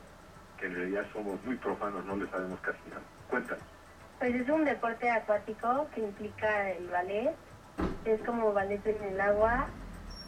[0.59, 3.01] que en realidad somos muy profanos, no le sabemos casi nada.
[3.29, 3.63] Cuéntanos.
[4.19, 7.33] Pues es un deporte acuático que implica el ballet.
[8.03, 9.67] Es como ballet en el agua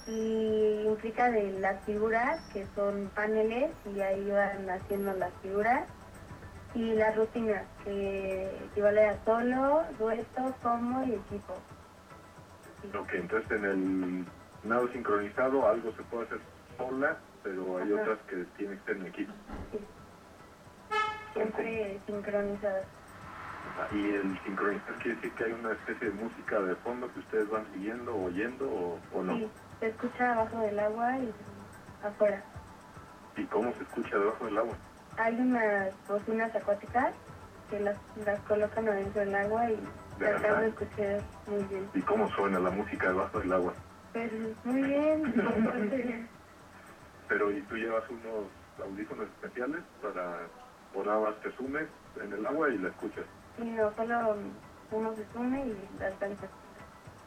[0.08, 5.86] y implica de las figuras que son paneles y ahí van haciendo las figuras
[6.73, 11.65] y las rutinas que equivale a solo, dueto, como y equipo.
[12.95, 14.33] Ok, entonces en el
[14.63, 16.41] nado sincronizado algo se puede hacer
[16.77, 18.01] sola, pero hay Ajá.
[18.01, 19.33] otras que tienen que estar en equipo.
[21.33, 22.89] Siempre sincronizadas.
[23.77, 27.19] Ah, Y el sincronizar quiere decir que hay una especie de música de fondo que
[27.19, 29.33] ustedes van siguiendo, oyendo o, o no.
[29.39, 31.69] Sí, se escucha abajo del agua y
[32.02, 32.50] afuera.
[33.37, 34.79] ¿Y cómo se escucha debajo del agua?
[35.17, 37.13] Hay unas bocinas acuáticas
[37.69, 39.75] que las, las colocan adentro del agua y
[40.19, 40.63] De verdad.
[40.65, 41.89] escuchar muy bien.
[41.93, 43.73] ¿Y cómo suena la música debajo del agua?
[44.13, 44.31] Pues
[44.65, 45.23] muy bien,
[47.27, 48.45] Pero ¿y tú llevas unos
[48.83, 50.39] audífonos especiales para,
[51.05, 51.87] nada más te sumes
[52.21, 53.25] en el agua y la escuchas?
[53.57, 54.37] Y no, solo
[54.91, 56.47] uno se sume y la alcanza.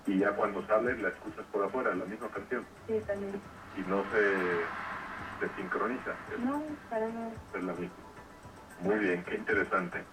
[0.06, 3.40] Y ya cuando sales la escuchas por afuera, la misma canción, Sí, también.
[3.76, 4.62] y no se,
[5.40, 6.14] se sincroniza.
[6.38, 7.32] No, para nada.
[7.54, 7.96] es la misma.
[8.80, 10.04] Muy bien, qué interesante.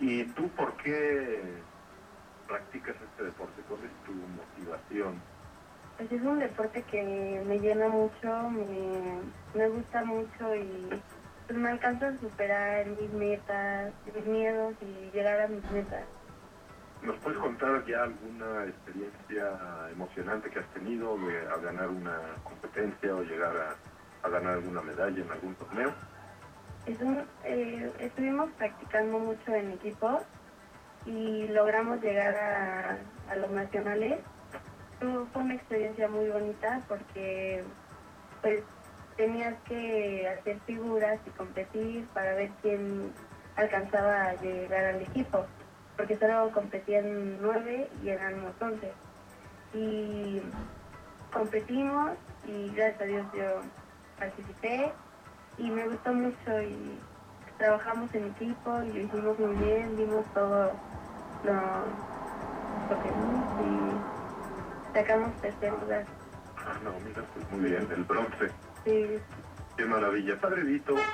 [0.00, 1.60] ¿Y tú por qué
[2.46, 3.62] practicas este deporte?
[3.68, 5.20] ¿Cuál es tu motivación?
[5.96, 9.20] Pues es un deporte que me llena mucho, me,
[9.54, 11.02] me gusta mucho y
[11.46, 16.04] pues me alcanza a superar mis metas, mis miedos y llegar a mis metas.
[17.02, 23.14] ¿Nos puedes contar ya alguna experiencia emocionante que has tenido de a ganar una competencia
[23.14, 23.76] o llegar a,
[24.30, 25.96] ganar alguna medalla en algún torneo?
[26.86, 30.28] Es un- eh, estuvimos practicando mucho en equipo
[31.04, 34.26] y logramos llegar a, a los nacionales.
[34.98, 37.66] Fue una experiencia muy bonita porque
[38.42, 38.66] pues
[39.16, 43.16] tenías que hacer figuras y competir para ver quién
[43.54, 45.50] alcanzaba a llegar al equipo,
[45.96, 48.98] porque solo competían nueve y éramos once.
[49.72, 50.42] Y
[51.32, 53.64] competimos y gracias a Dios yo
[54.18, 54.94] participé
[55.56, 57.02] y me gustó mucho y
[57.58, 60.80] trabajamos en equipo y lo hicimos muy bien, dimos todo
[61.42, 61.86] lo,
[62.88, 63.12] lo que
[63.58, 64.06] y
[64.92, 66.08] sacamos tercer lugar.
[66.56, 68.52] Ah, no, mira, pues muy bien, el bronce.
[68.84, 69.22] Sí,
[69.76, 70.40] Qué maravilla.
[70.40, 71.06] Padre Vito,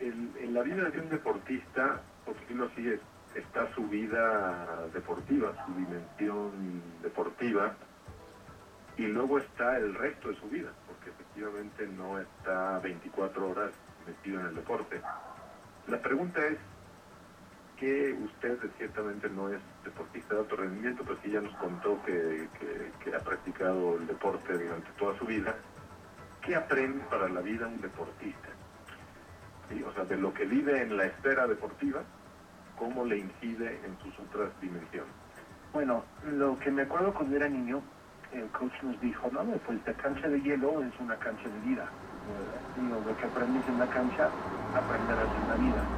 [0.00, 3.00] en, en la vida de un deportista, por decirlo así, es-
[3.36, 7.76] está su vida deportiva, su dimensión deportiva,
[8.96, 13.70] y luego está el resto de su vida, porque efectivamente no está 24 horas
[14.06, 15.00] metido en el deporte.
[15.88, 16.58] La pregunta es
[17.78, 22.48] que usted ciertamente no es deportista de alto rendimiento, pero sí ya nos contó que,
[23.14, 25.54] ha practicado el deporte durante toda su vida.
[26.44, 28.48] ¿Qué aprende para la vida un deportista?
[29.86, 32.02] O sea, de lo que vive en la esfera deportiva,
[32.78, 35.12] ¿cómo le incide en sus otras dimensiones?
[35.72, 37.82] Bueno, lo que me acuerdo cuando era niño,
[38.32, 41.92] el coach nos dijo, no, pues la cancha de hielo es una cancha de vida.
[42.76, 44.34] Digo, lo que aprendes en la cancha,
[44.72, 45.90] aprenderás en la vida.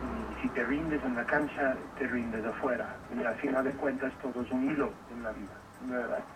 [0.00, 3.00] Y si te rindes en la cancha, te rindes afuera.
[3.10, 6.26] Y al final de cuentas, todo es un hilo en la vida, ¿verdad?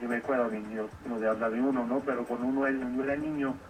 [0.00, 2.02] Yo me acuerdo, yo no de hablar de uno, ¿no?
[2.04, 3.60] Pero cuando uno era, uno era niño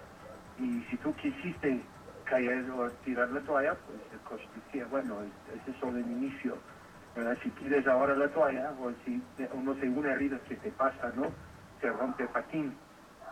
[0.59, 1.91] y si tú quisiste
[2.25, 6.07] caer o tirar la toalla, pues el coach decía, bueno, es- ese es solo el
[6.11, 6.63] inicio.
[7.19, 7.37] ¿Verdad?
[7.43, 9.21] Si tires ahora la toalla, o si
[9.53, 11.33] uno se une herida que te pasa, ¿no?
[11.81, 12.77] Se rompe el patín.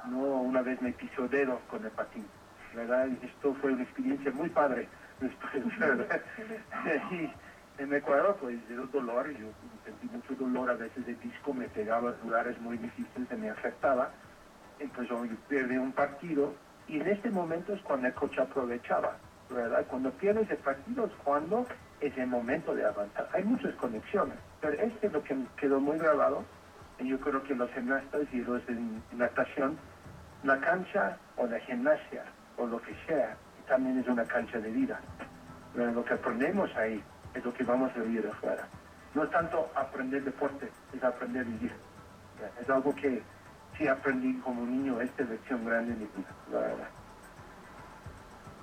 [0.08, 2.26] No, una vez me pisó dedo con el patín,
[2.74, 3.06] ¿verdad?
[3.06, 4.88] Y esto fue una experiencia muy padre
[5.20, 6.20] después, ¿verdad?
[7.78, 9.48] Y, me acuerdo, pues, del dolor, yo
[9.84, 13.50] sentí mucho dolor, a veces el disco me pegaba en lugares muy difíciles, se me
[13.50, 14.10] afectaba.
[14.78, 16.54] Entonces yo perdí un partido,
[16.88, 19.18] y en este momento es cuando el coach aprovechaba,
[19.50, 19.84] ¿verdad?
[19.88, 21.66] Cuando pierdes el partido es cuando
[22.00, 23.28] es el momento de avanzar.
[23.32, 26.44] Hay muchas conexiones, pero este es lo que quedó muy grabado,
[26.98, 28.76] y yo creo que los gimnastas y los de
[29.12, 29.76] natación,
[30.42, 32.24] la cancha o la gimnasia
[32.56, 33.36] o lo que sea,
[33.68, 35.00] también es una cancha de vida.
[35.74, 37.02] Lo que aprendemos ahí
[37.34, 38.66] es lo que vamos a vivir afuera.
[39.14, 41.72] No es tanto aprender deporte, es aprender a vivir.
[42.60, 43.22] Es algo que
[43.76, 46.88] sí aprendí como niño, esta lección grande en mi vida, la verdad.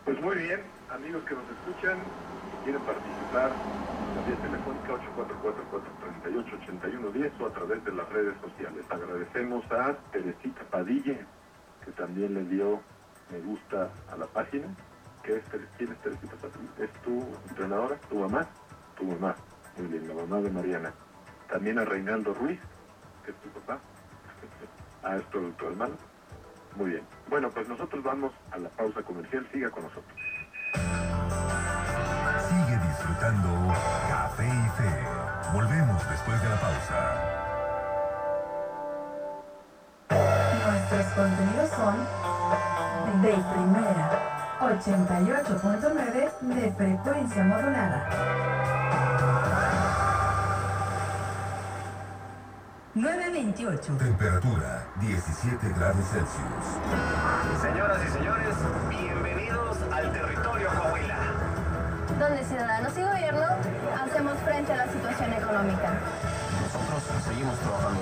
[0.05, 1.97] Pues muy bien, amigos que nos escuchan,
[2.64, 3.51] quieren participar
[4.16, 4.93] la vía telefónica
[7.14, 8.86] 844-438-8110 o a través de las redes sociales.
[8.89, 11.18] Agradecemos a Teresita Padilla,
[11.84, 12.82] que también le dio
[13.32, 14.68] me gusta a la página.
[15.24, 15.43] ¿Qué es,
[15.78, 16.70] ¿Quién es Teresita Padilla?
[16.80, 18.47] ¿Es tu entrenadora, tu mamá?
[18.95, 19.36] tu mamá.
[19.78, 20.93] Muy bien, la mamá de Mariana.
[21.49, 22.59] También a Reinaldo Ruiz,
[23.26, 23.80] que es tu papá.
[25.03, 25.95] Ah, es tu, tu hermano.
[26.76, 27.03] Muy bien.
[27.30, 29.47] Bueno, pues nosotros vamos a la pausa comercial.
[29.51, 30.22] Siga con nosotros.
[33.14, 33.74] Disfrutando
[34.09, 34.89] Café y Fe.
[35.53, 36.97] Volvemos después de la pausa.
[40.66, 41.95] Nuestros contenidos son
[43.22, 44.09] de primera,
[44.61, 48.09] 88.9 de frecuencia modulada.
[52.95, 53.97] 928.
[53.97, 57.61] Temperatura 17 grados Celsius.
[57.61, 58.55] Señoras y señores,
[58.89, 61.22] bienvenidos al territorio Coahuila.
[62.20, 63.45] Donde ciudadanos y gobierno
[64.04, 65.89] hacemos frente a la situación económica.
[66.62, 68.01] Nosotros seguimos trabajando.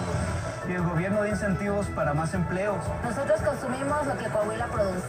[0.68, 2.78] Y el gobierno da incentivos para más empleos.
[3.04, 5.06] Nosotros consumimos lo que Coahuila produce.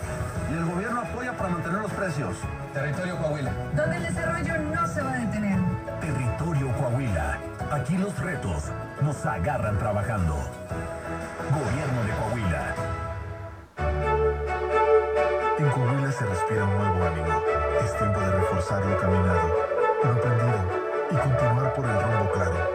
[0.50, 2.36] Y el gobierno apoya para mantener los precios.
[2.74, 3.50] Territorio Coahuila.
[3.74, 5.58] Donde el desarrollo no se va a detener.
[6.00, 7.38] Territorio Coahuila.
[7.70, 8.64] Aquí los retos
[9.02, 10.36] nos agarran trabajando.
[11.50, 12.51] Gobierno de Coahuila.
[16.18, 17.42] Se respira un nuevo ánimo.
[17.82, 19.48] Es tiempo de reforzar lo caminado,
[20.04, 20.60] lo aprendido
[21.10, 22.68] y continuar por el rumbo claro.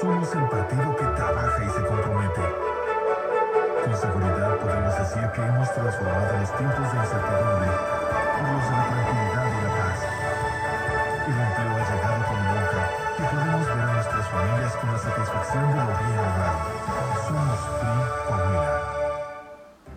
[0.00, 2.42] Somos el partido que trabaja y se compromete.
[3.84, 7.70] Con seguridad podemos decir que hemos transformado los tiempos de incertidumbre
[8.34, 10.00] por los de la tranquilidad y la paz.
[11.30, 12.82] El empleo ha llegado como nunca
[13.16, 16.58] y podemos ver a nuestras familias con la satisfacción de lo bien logrado.
[17.22, 18.74] Somos PRI Coahuila.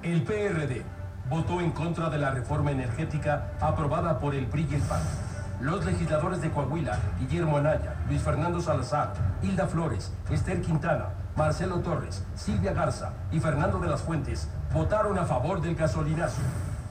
[0.04, 0.99] El PRD
[1.30, 5.02] votó en contra de la reforma energética aprobada por el PRI y el PAN.
[5.62, 9.14] Los legisladores de Coahuila, Guillermo Anaya, Luis Fernando Salazar,
[9.44, 15.26] Hilda Flores, Esther Quintana, Marcelo Torres, Silvia Garza y Fernando de las Fuentes votaron a
[15.26, 16.42] favor del gasolinazo.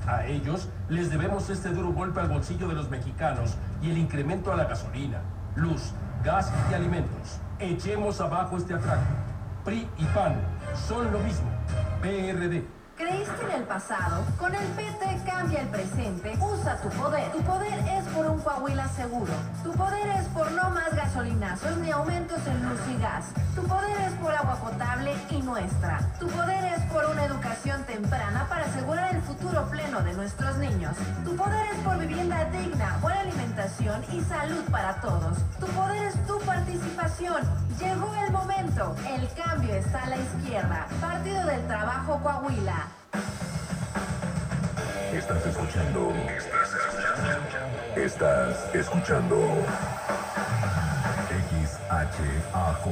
[0.07, 4.53] A ellos les debemos este duro golpe al bolsillo de los mexicanos y el incremento
[4.53, 5.21] a la gasolina,
[5.57, 5.93] luz,
[6.25, 7.41] gas y alimentos.
[7.59, 9.03] Echemos abajo este atraco.
[9.65, 10.37] PRI y PAN
[10.87, 11.49] son lo mismo.
[12.01, 12.78] PRD.
[12.99, 14.25] ¿Creíste en el pasado?
[14.41, 16.37] Con el PT cambia el presente.
[16.41, 17.31] Usa tu poder.
[17.31, 19.33] Tu poder es por un Coahuila seguro.
[19.63, 23.27] Tu poder es por no más gasolinazos ni aumentos en luz y gas.
[23.55, 26.01] Tu poder es por agua potable y nuestra.
[26.19, 30.97] Tu poder es por una educación temprana para asegurar el futuro pleno de nuestros niños.
[31.25, 35.39] Tu poder es por vivienda digna, buena alimentación y salud para todos.
[35.61, 37.43] Tu poder es tu participación.
[37.79, 38.97] Llegó el momento.
[39.09, 40.89] El cambio está a la izquierda.
[41.01, 42.88] Partido del Trabajo Coahuila.
[45.13, 46.13] Estás escuchando.
[47.97, 49.37] Estás escuchando.
[51.49, 52.85] XHAJ,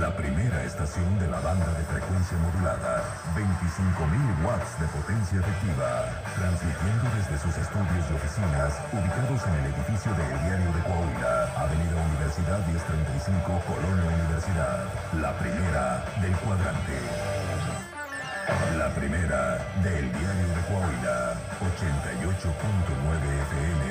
[0.00, 3.04] la primera estación de la banda de frecuencia modulada.
[3.34, 6.08] 25.000 watts de potencia efectiva.
[6.34, 11.96] Transmitiendo desde sus estudios y oficinas ubicados en el edificio del Diario de Coahuila, Avenida
[12.10, 14.84] Universidad 1035, Colonia Universidad.
[15.20, 17.41] La primera del cuadrante.
[18.48, 23.84] La primera del Diario de Coahuila, 88.9 FM.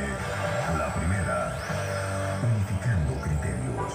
[0.78, 1.54] La primera,
[2.44, 3.94] unificando criterios.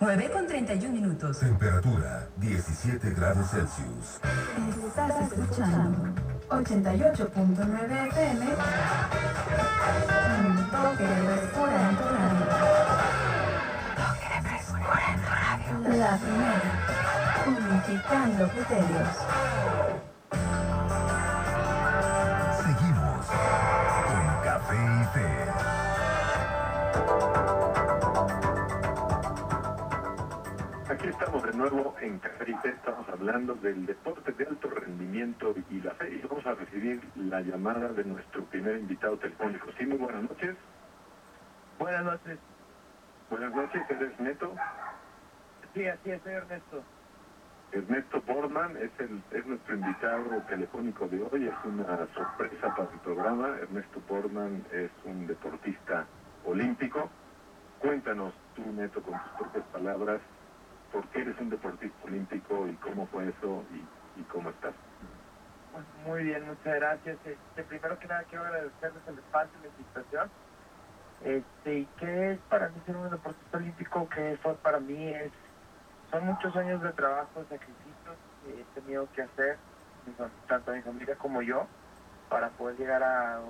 [0.00, 1.38] Nueve con 31 minutos.
[1.38, 4.20] Temperatura 17 grados Celsius.
[4.86, 6.12] Estás escuchando
[6.50, 8.46] 88.9 FM.
[10.48, 11.46] Un toque de
[15.82, 16.62] La primera.
[17.44, 19.08] Unificando criterios.
[22.62, 23.26] Seguimos
[24.06, 25.28] con Café y Fe.
[30.88, 35.54] Aquí estamos de nuevo en Café y Fe, estamos hablando del deporte de alto rendimiento
[35.68, 39.66] y la fe y vamos a recibir la llamada de nuestro primer invitado telefónico.
[39.76, 40.56] Sí, muy buenas noches.
[41.80, 42.38] Buenas noches.
[43.30, 44.54] Buenas noches, ¿eres Neto?
[45.74, 46.88] Sí, así es, soy Ernesto.
[47.72, 53.00] Ernesto Borman es, el, es nuestro invitado telefónico de hoy, es una sorpresa para el
[53.00, 53.58] programa.
[53.60, 56.10] Ernesto Borman es un deportista
[56.42, 57.12] olímpico.
[57.78, 60.22] Cuéntanos tú, Neto, con tus propias palabras,
[60.90, 64.76] por qué eres un deportista olímpico y cómo fue eso y, y cómo estás.
[65.70, 67.20] Pues muy bien, muchas gracias.
[67.24, 70.32] Este, primero que nada quiero agradecerles el espacio y la invitación.
[71.20, 74.08] Este, ¿y qué es para mí ser un deportista olímpico?
[74.08, 75.32] Que fue para mí es
[76.12, 79.60] son muchos años de trabajo, sacrificios que he tenido que hacer,
[80.48, 81.70] tanto mi familia como yo,
[82.28, 83.42] para poder llegar a.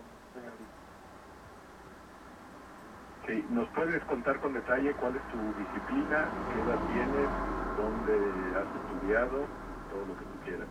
[3.26, 7.32] Sí, ¿Nos puedes contar con detalle cuál es tu disciplina, qué edad tienes,
[7.76, 9.52] dónde has estudiado,
[9.88, 10.70] todo lo que tú quieras?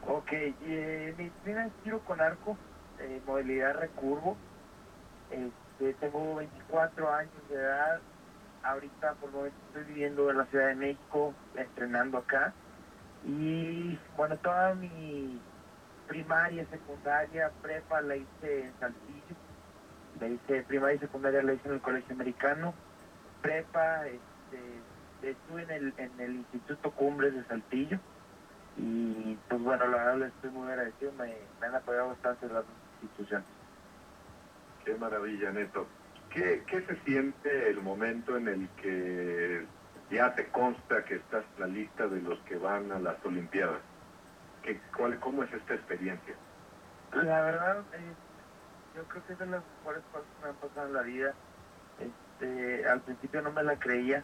[0.00, 2.58] Ok, eh, mi disciplina es tiro con arco,
[2.98, 4.40] eh, modalidad recurvo.
[5.28, 8.02] Este, tengo 24 años de edad.
[8.66, 12.52] Ahorita por lo menos estoy viviendo en la Ciudad de México, entrenando acá.
[13.24, 15.40] Y bueno, toda mi
[16.08, 19.36] primaria, secundaria, prepa la hice en Saltillo.
[20.20, 22.74] La hice primaria y secundaria la hice en el Colegio Americano.
[23.40, 27.98] Prepa, este, estuve en el, en el Instituto Cumbres de Saltillo.
[28.76, 32.64] Y pues bueno, la verdad les estoy muy agradecido, me, me han apoyado bastante las
[33.00, 33.46] instituciones.
[34.84, 35.86] Qué maravilla, Neto.
[36.36, 39.64] ¿Qué, ¿Qué se siente el momento en el que
[40.10, 43.80] ya te consta que estás en la lista de los que van a las Olimpiadas?
[44.62, 46.34] ¿Qué, cuál, ¿Cómo es esta experiencia?
[47.14, 48.12] La verdad, eh,
[48.94, 51.34] yo creo que es de las mejores cosas que me han pasado en la vida.
[52.00, 54.22] Este, al principio no me la creía,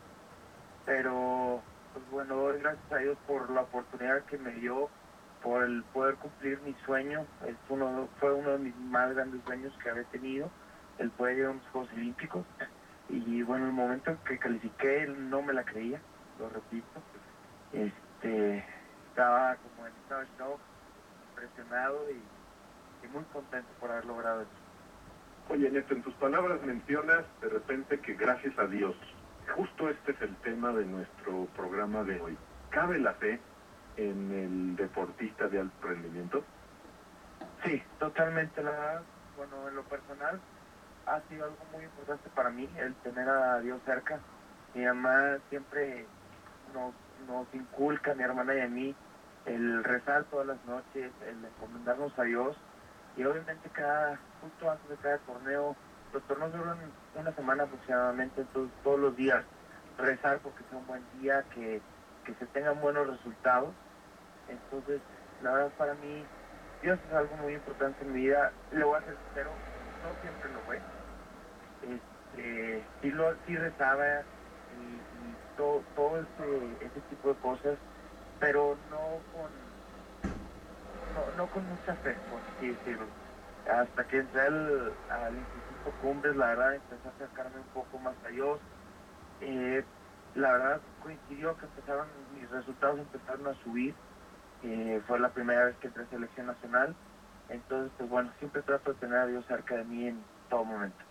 [0.85, 1.63] pero
[1.95, 4.91] pues bueno, gracias a Dios por la oportunidad que me dio,
[5.43, 7.25] por el poder cumplir mi sueño.
[7.47, 10.51] Es uno, fue uno de mis más grandes sueños que había tenido,
[10.99, 12.45] el poder ir a Juegos Olímpicos.
[13.09, 16.01] Y bueno, el momento en que califiqué no me la creía,
[16.39, 17.01] lo repito.
[17.73, 18.65] Este,
[19.09, 20.61] estaba como en estado de shock,
[21.31, 24.51] impresionado y, y muy contento por haber logrado eso.
[25.49, 28.95] Oye, Neto, en tus palabras mencionas de repente que gracias a Dios,
[29.55, 32.39] justo este es el tema de nuestro programa de hoy.
[32.71, 33.41] ¿Cabe la fe
[33.97, 36.45] en el deportista de alto rendimiento?
[37.65, 38.63] Sí, totalmente.
[38.63, 39.03] La verdad,
[39.37, 40.41] bueno, en lo personal
[41.07, 44.21] ha sido algo muy importante para mí el tener a Dios cerca.
[44.75, 46.07] Mi mamá siempre
[46.75, 46.95] nos,
[47.27, 48.95] nos inculca, mi hermana y a mí,
[49.47, 52.57] el rezar todas las noches, el encomendarnos a Dios.
[53.17, 55.77] Y obviamente cada, justo antes de cada torneo,
[56.13, 56.79] los torneos duran
[57.15, 59.45] una semana aproximadamente, entonces todos los días
[59.99, 61.81] rezar porque sea un buen día, que,
[62.25, 63.75] que se tengan buenos resultados.
[64.49, 65.01] Entonces,
[65.43, 66.25] la verdad para mí,
[66.83, 68.53] Dios es algo muy importante en mi vida.
[68.73, 69.51] Le voy a ser sincero,
[70.03, 70.81] no siempre lo fue.
[71.83, 74.25] Este, sí, lo, sí rezaba
[74.71, 77.79] y, todo, todo ese, ese tipo de cosas,
[78.39, 79.53] pero no con
[81.15, 83.07] no, no con mucha fe, por así decirlo.
[83.67, 88.17] Hasta que entré al, al Instituto Cumbres, la verdad, empecé a acercarme un poco más
[88.25, 88.61] a Dios.
[89.41, 89.85] Eh,
[90.35, 93.95] la verdad, coincidió que empezaron, mis resultados empezaron a subir.
[94.63, 96.97] Eh, fue la primera vez que entré a selección nacional.
[97.53, 101.05] Entonces, pues bueno, siempre trato de tener a Dios cerca de mí en todo momento.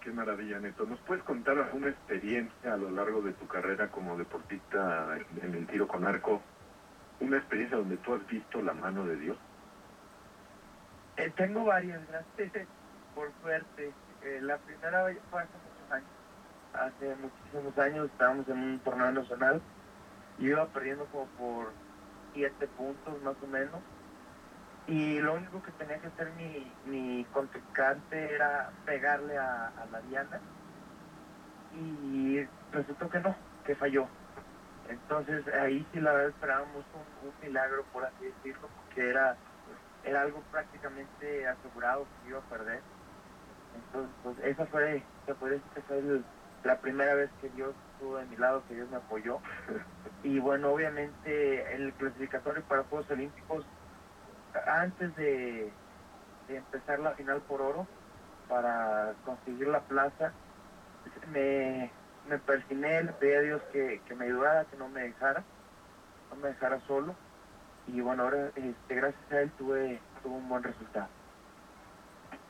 [0.00, 0.86] Qué maravilla, Neto.
[0.86, 5.66] ¿Nos puedes contar alguna experiencia a lo largo de tu carrera como deportista en el
[5.66, 6.40] tiro con arco?
[7.20, 9.36] Una experiencia donde tú has visto la mano de Dios.
[11.16, 12.66] Eh, tengo varias, gracias,
[13.14, 13.92] por suerte.
[14.22, 16.08] Eh, la primera fue hace muchos años.
[16.74, 19.60] Hace muchísimos años estábamos en un torneo nacional
[20.38, 21.72] y iba perdiendo como por
[22.34, 23.80] siete puntos más o menos.
[24.86, 30.00] Y lo único que tenía que hacer mi, mi contrincante era pegarle a, a la
[30.02, 30.40] diana.
[31.74, 32.40] Y
[32.72, 34.06] resultó que no, que falló.
[34.88, 39.36] Entonces ahí sí la verdad esperábamos un, un milagro, por así decirlo, porque era
[40.04, 42.80] era algo prácticamente asegurado que iba a perder.
[43.74, 46.02] Entonces, pues esa fue, se puede decir que fue
[46.64, 49.40] la primera vez que Dios estuvo de mi lado, que Dios me apoyó.
[50.22, 53.64] y bueno, obviamente el clasificatorio para Juegos Olímpicos,
[54.66, 55.72] antes de,
[56.48, 57.86] empezar la final por oro,
[58.46, 60.34] para conseguir la plaza,
[61.28, 61.92] me,
[62.24, 65.44] me persiné, le pedí a Dios que, que me ayudara, que no me dejara,
[66.30, 67.16] no me dejara solo
[67.86, 71.08] y bueno, ahora este, gracias a él tuve, tuve un buen resultado.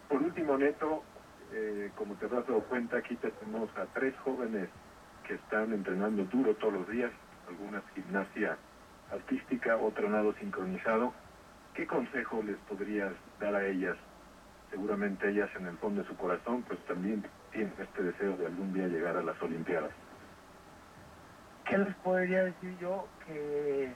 [0.09, 1.05] Por último, Neto,
[1.53, 4.69] eh, como te habrás dado cuenta, aquí tenemos a tres jóvenes
[5.27, 7.13] que están entrenando duro todos los días,
[7.49, 8.59] algunas gimnasia
[9.11, 11.15] artística, otra nado sincronizado.
[11.75, 13.97] ¿Qué consejo les podrías dar a ellas?
[14.71, 18.73] Seguramente ellas en el fondo de su corazón pues también tienen este deseo de algún
[18.73, 19.91] día llegar a las Olimpiadas.
[21.65, 23.07] ¿Qué les podría decir yo?
[23.27, 23.95] Que,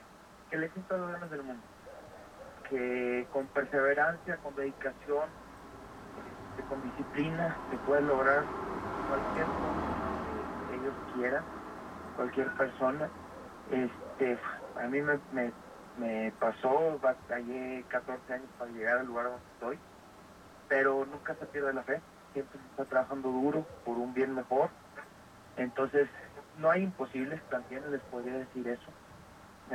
[0.49, 1.63] que le todas las ganas del mundo.
[2.69, 5.29] Que con perseverancia, con dedicación,
[6.57, 8.43] este, con disciplina, se puede lograr
[9.09, 9.87] cualquier cosa
[10.69, 11.43] que ellos quieran,
[12.15, 13.09] cualquier persona.
[13.71, 14.37] Este,
[14.81, 15.51] a mí me, me,
[15.97, 19.79] me pasó, batallé 14 años para llegar al lugar donde estoy,
[20.67, 22.01] pero nunca se pierde la fe,
[22.33, 24.69] siempre se está trabajando duro por un bien mejor.
[25.57, 26.07] Entonces,
[26.59, 28.91] no hay imposibles, también les podría decir eso.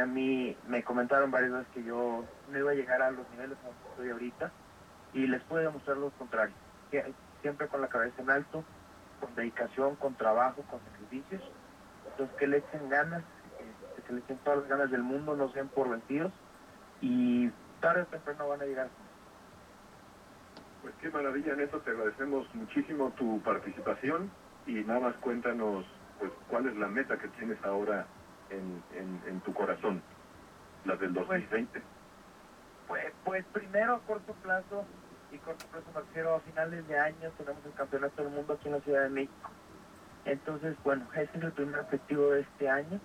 [0.01, 3.59] A mí me comentaron varias veces que yo no iba a llegar a los niveles
[3.63, 4.51] donde estoy ahorita
[5.13, 6.55] y les puedo demostrar lo contrario.
[7.43, 8.65] Siempre con la cabeza en alto,
[9.21, 11.43] con dedicación, con trabajo, con sacrificios.
[12.11, 13.23] Entonces que le echen ganas,
[14.13, 16.33] que le echen todas las ganas del mundo, no sean por vencidos
[17.01, 17.51] y
[17.81, 18.89] tarde o temprano van a llegar.
[20.83, 24.31] Pues qué maravilla, Neto, te agradecemos muchísimo tu participación
[24.67, 25.85] y nada más cuéntanos
[26.19, 28.07] pues cuál es la meta que tienes ahora
[28.51, 30.03] en, en, en tu corazón,
[30.85, 31.83] la del 2020.
[32.87, 34.85] Pues, pues primero a corto plazo,
[35.33, 38.69] y corto plazo me refiero a finales de año, tenemos el campeonato del mundo aquí
[38.69, 39.51] en la Ciudad de México.
[40.25, 43.01] Entonces, bueno, ese es el primer objetivo de este año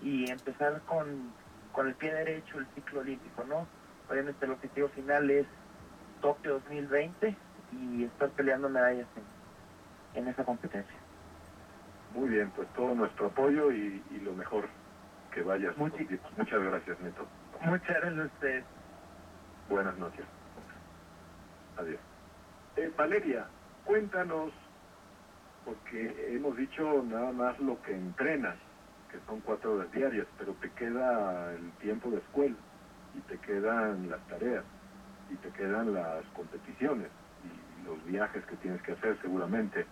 [0.00, 1.36] y empezar con,
[1.72, 3.70] con el pie derecho el ciclo olímpico, ¿no?
[4.08, 5.48] Obviamente el objetivo final es
[6.20, 7.38] Tokio 2020
[7.72, 9.28] y estar peleando medallas en,
[10.14, 11.02] en esa competencia.
[12.10, 14.70] Muy bien, pues todo nuestro apoyo y, y lo mejor
[15.32, 15.76] que vayas.
[15.76, 17.30] Muchi- Muchas gracias, Neto.
[17.64, 18.66] Muchas gracias a ustedes.
[19.68, 20.26] Buenas noches.
[21.76, 22.00] Adiós.
[22.76, 23.50] Eh, Valeria,
[23.84, 24.52] cuéntanos,
[25.64, 28.58] porque hemos dicho nada más lo que entrenas,
[29.10, 32.58] que son cuatro horas diarias, pero te queda el tiempo de escuela,
[33.14, 34.66] y te quedan las tareas,
[35.28, 39.88] y te quedan las competiciones, y los viajes que tienes que hacer seguramente.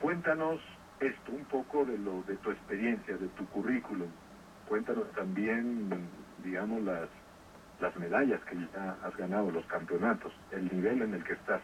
[0.00, 0.60] Cuéntanos
[1.00, 4.12] esto, un poco de lo de tu experiencia, de tu currículum.
[4.66, 7.10] Cuéntanos también, digamos, las
[7.80, 11.62] las medallas que ya has ganado, los campeonatos, el nivel en el que estás.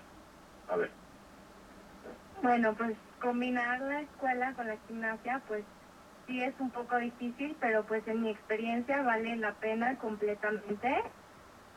[0.69, 0.93] A ver,
[2.43, 5.67] Bueno, pues combinar la escuela con la gimnasia, pues
[6.29, 10.89] sí es un poco difícil, pero pues en mi experiencia vale la pena completamente.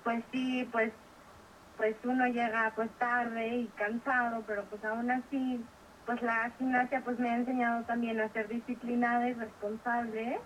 [0.03, 0.93] Pues sí, pues
[1.77, 5.67] pues uno llega pues tarde y cansado, pero pues aún así,
[6.05, 10.39] pues la gimnasia pues me ha enseñado también a ser disciplinada y responsable.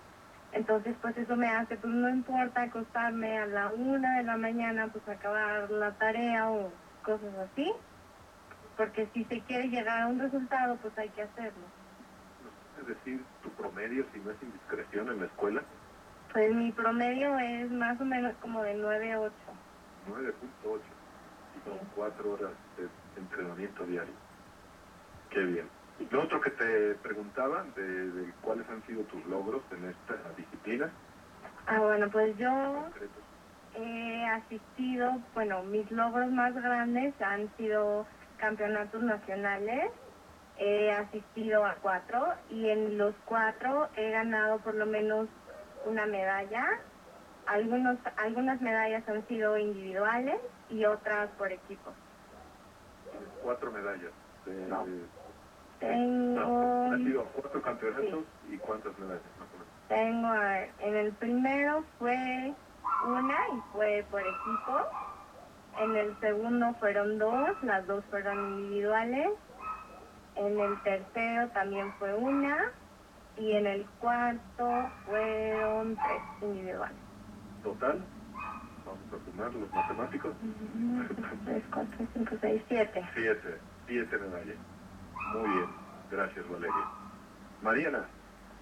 [0.52, 4.88] Entonces pues eso me hace, pues no importa acostarme a la una de la mañana,
[4.92, 7.70] pues acabar la tarea o cosas así
[8.76, 11.75] porque si se quiere llegar a un resultado, pues hay que hacerlo.
[12.82, 15.62] Decir, tu promedio, si no es indiscreción en la escuela,
[16.32, 19.32] Pues mi promedio es más o menos como de 9 a 8.
[20.08, 20.80] 9.8,
[21.56, 22.88] y son cuatro horas de
[23.20, 24.12] entrenamiento diario.
[25.30, 25.68] Qué bien.
[25.98, 30.14] Y lo otro que te preguntaba, de, de cuáles han sido tus logros en esta
[30.36, 30.90] disciplina,
[31.68, 32.48] Ah, bueno, pues yo
[33.74, 38.06] he asistido, bueno, mis logros más grandes han sido
[38.36, 39.90] campeonatos nacionales.
[40.58, 45.28] He asistido a cuatro y en los cuatro he ganado por lo menos
[45.84, 46.64] una medalla.
[47.46, 50.40] Algunos, algunas medallas han sido individuales
[50.70, 51.92] y otras por equipo.
[53.42, 54.12] cuatro medallas.
[54.46, 54.66] De,
[55.78, 59.22] Tengo, no, sido a cuatro campeonatos y cuántas medallas,
[59.88, 62.52] tengo, a ver, en el primero fue
[63.06, 64.80] una y fue por equipo.
[65.78, 69.28] En el segundo fueron dos, las dos fueron individuales.
[70.36, 72.72] En el tercero también fue una.
[73.38, 76.96] Y en el cuarto fueron tres individuales.
[77.62, 78.00] Total,
[78.86, 80.32] vamos a sumar los matemáticos,
[81.44, 83.04] Tres, cuatro, cinco, seis, siete.
[83.14, 84.56] siete, siete medallas.
[85.34, 85.66] Muy bien,
[86.10, 86.84] gracias Valeria.
[87.62, 88.04] Mariana,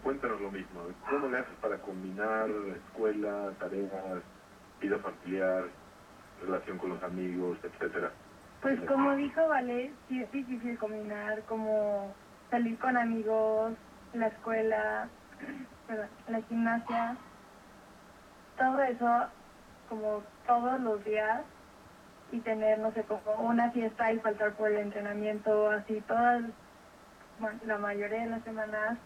[0.02, 2.48] cuéntanos lo mismo, ¿cómo le haces para combinar
[2.88, 4.22] escuela, tareas,
[4.80, 5.64] vida familiar,
[6.44, 8.10] relación con los amigos, etcétera?
[8.64, 12.14] Pues como dijo Vale, sí es difícil combinar como
[12.50, 13.74] salir con amigos,
[14.14, 15.06] la escuela,
[16.28, 17.14] la gimnasia,
[18.56, 19.26] todo eso
[19.90, 21.42] como todos los días
[22.32, 26.44] y tener, no sé, como una fiesta y faltar por el entrenamiento, así todas,
[27.66, 28.96] la mayoría de las semanas.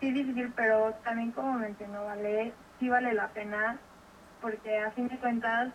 [0.00, 3.76] Sí es difícil, pero también como mencionó Vale, sí vale la pena
[4.40, 5.74] porque a fin de cuentas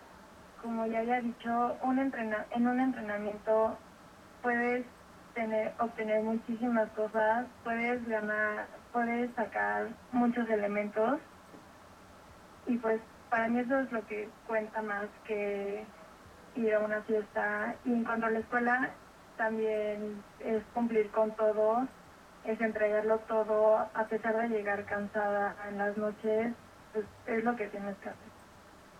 [0.63, 3.77] como ya había dicho, un entrena en un entrenamiento
[4.41, 4.85] puedes
[5.33, 11.19] tener, obtener muchísimas cosas, puedes ganar, puedes sacar muchos elementos
[12.65, 15.85] y pues para mí eso es lo que cuenta más que
[16.55, 17.75] ir a una fiesta.
[17.83, 18.89] Y en cuanto a la escuela,
[19.37, 21.87] también es cumplir con todo,
[22.45, 26.53] es entregarlo todo, a pesar de llegar cansada en las noches,
[26.93, 28.22] pues es lo que tienes que hacer.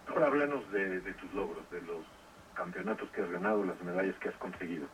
[0.07, 2.05] Ahora háblanos de, de tus logros, de los
[2.53, 4.89] campeonatos que has ganado, las medallas que has conseguido.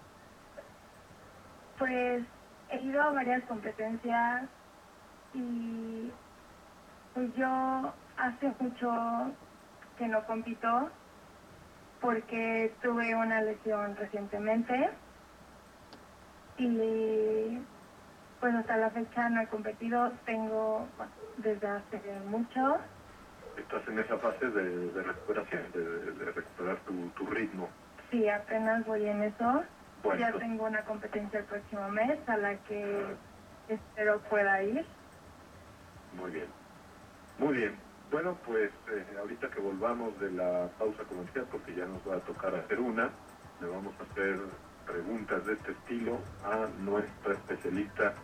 [1.78, 2.28] Pues
[2.70, 4.50] he ido a varias competencias
[5.34, 6.14] y
[7.14, 9.38] pues yo hace mucho
[9.98, 10.92] que no compito
[12.00, 15.00] porque tuve una lesión recientemente
[16.58, 17.68] y
[18.40, 20.90] pues hasta la fecha no he competido, tengo
[21.38, 22.80] desde hace mucho
[23.70, 27.72] Estás en esa fase de, de recuperación, de, de recuperar tu, tu ritmo.
[28.12, 29.66] Sí, apenas voy en eso.
[30.04, 33.18] Bueno, ya tengo una competencia el próximo mes a la que
[33.68, 34.88] espero pueda ir.
[36.12, 36.54] Muy bien.
[37.38, 37.84] Muy bien.
[38.12, 42.26] Bueno, pues eh, ahorita que volvamos de la pausa comercial, porque ya nos va a
[42.26, 43.18] tocar hacer una,
[43.60, 44.40] le vamos a hacer
[44.86, 48.20] preguntas de este estilo a nuestra especialista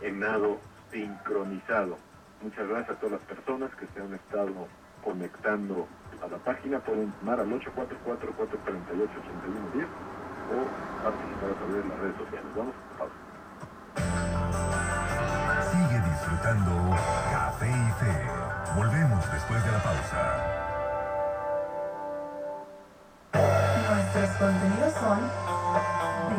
[0.00, 2.00] en nado sincronizado.
[2.42, 4.66] Muchas gracias a todas las personas que se han estado
[5.04, 5.86] conectando
[6.20, 6.80] a la página.
[6.80, 9.86] Pueden llamar al 844-438-8110
[10.50, 10.66] o
[11.04, 12.50] participar a través de las redes sociales.
[12.56, 13.14] Vamos a pausa.
[15.70, 16.90] Sigue disfrutando
[17.30, 18.26] Café y Fe.
[18.74, 20.20] Volvemos después de la pausa.
[23.88, 25.30] Nuestros contenidos son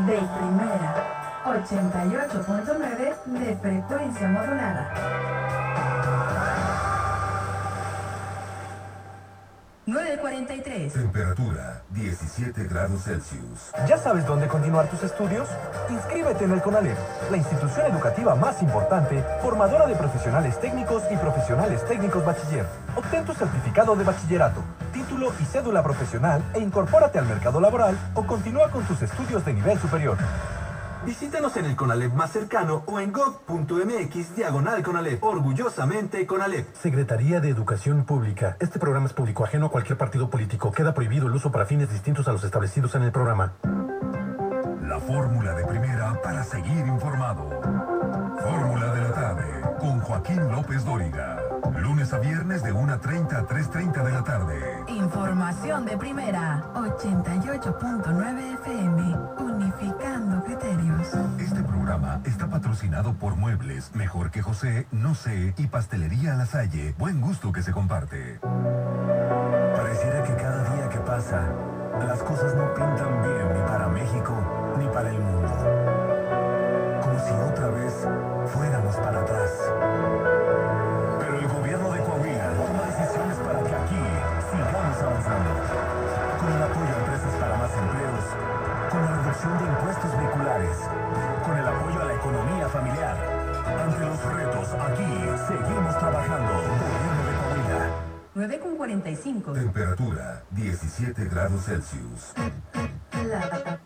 [0.06, 0.92] de primera,
[1.46, 4.92] 88.9 de frecuencia modulada.
[9.94, 10.94] 943.
[10.94, 13.72] Temperatura 17 grados Celsius.
[13.88, 15.48] ¿Ya sabes dónde continuar tus estudios?
[15.88, 16.98] Inscríbete en el CONALEP,
[17.30, 22.66] la institución educativa más importante, formadora de profesionales técnicos y profesionales técnicos bachiller.
[22.96, 28.26] Obtén tu certificado de bachillerato, título y cédula profesional e incorpórate al mercado laboral o
[28.26, 30.18] continúa con tus estudios de nivel superior.
[31.06, 35.22] Visítanos en el CONALEP más cercano o en gov.mx diagonal CONALEP.
[35.22, 36.74] Orgullosamente CONALEP.
[36.76, 38.56] Secretaría de Educación Pública.
[38.62, 40.72] Este programa es público ajeno a cualquier partido político.
[40.72, 43.54] Queda prohibido el uso para fines distintos a los establecidos en el programa.
[44.82, 47.50] La fórmula de primera para seguir informado.
[48.42, 51.40] Fórmula de la tarde con Joaquín López Dóriga.
[51.78, 54.84] Lunes a viernes de 1.30 a 3.30 de la tarde.
[54.88, 60.43] Información de primera, 88.9 FM, unificando
[61.84, 66.96] programa está patrocinado por Muebles Mejor que José, No sé y Pastelería La Salle.
[66.98, 68.40] Buen gusto que se comparte.
[69.76, 71.44] Pareciera que cada día que pasa,
[72.00, 75.52] las cosas no pintan bien ni para México ni para el mundo.
[77.02, 77.94] Como si otra vez
[78.54, 80.23] fuéramos para atrás.
[96.24, 96.54] Seguimos trabajando.
[96.54, 97.90] Gobierno de Coahuila.
[98.36, 99.54] 9 con 45.
[99.54, 102.34] Temperatura 17 grados Celsius.
[103.28, 103.80] La,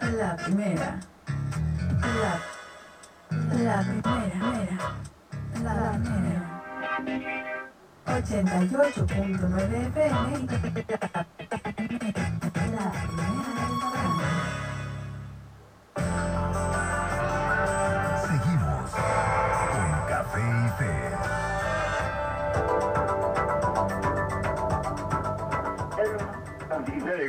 [0.00, 1.00] la primera.
[2.00, 2.40] La,
[3.62, 4.38] la primera.
[5.62, 6.42] La, la primera.
[8.06, 10.46] 88.9 FM.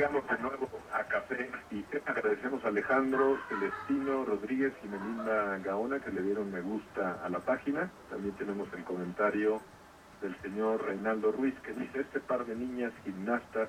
[0.07, 6.21] De nuevo a Café y agradecemos a Alejandro Celestino Rodríguez y Melinda Gaona que le
[6.21, 7.91] dieron me gusta a la página.
[8.09, 9.59] También tenemos el comentario
[10.21, 13.67] del señor Reinaldo Ruiz que dice, este par de niñas gimnastas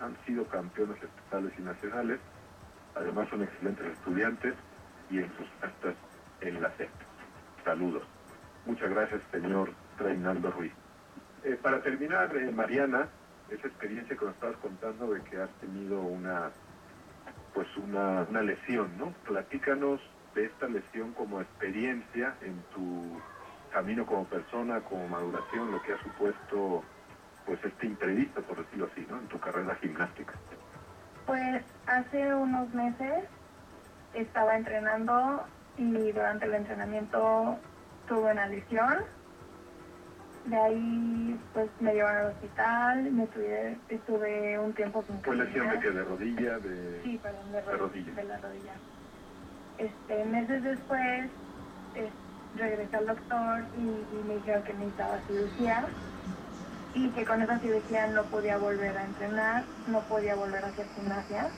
[0.00, 2.20] han sido campeones estatales y nacionales,
[2.94, 4.54] además son excelentes estudiantes
[5.10, 5.94] y entusiastas
[6.42, 6.90] en la SEP.
[7.64, 8.02] Saludos.
[8.66, 10.72] Muchas gracias, señor Reinaldo Ruiz.
[11.42, 13.08] Eh, para terminar, eh, Mariana,
[13.50, 16.50] esa experiencia que nos estabas contando de que has tenido una
[17.54, 19.12] pues una, una lesión, ¿no?
[19.26, 20.00] Platícanos
[20.34, 23.20] de esta lesión como experiencia en tu
[23.72, 26.84] camino como persona, como maduración, lo que ha supuesto
[27.46, 29.18] pues este imprevisto, por decirlo así, ¿no?
[29.18, 30.34] En tu carrera gimnástica.
[31.26, 33.24] Pues hace unos meses
[34.14, 35.44] estaba entrenando
[35.76, 37.58] y durante el entrenamiento
[38.08, 38.98] tuve una lesión.
[40.44, 45.68] De ahí pues me llevaron al hospital, me estuve, estuve un tiempo sin ¿Fue lesión
[45.70, 48.14] de que de rodilla, de, Sí, perdón, de, de ro- rodilla?
[48.14, 48.82] de la rodilla.
[49.76, 51.32] Este, meses después
[51.94, 52.14] es-
[52.54, 55.96] regresé al doctor y, y me dijeron que necesitaba cirugía
[56.94, 60.90] y que con esa cirugía no podía volver a entrenar, no podía volver a hacer
[60.94, 61.56] gimnasia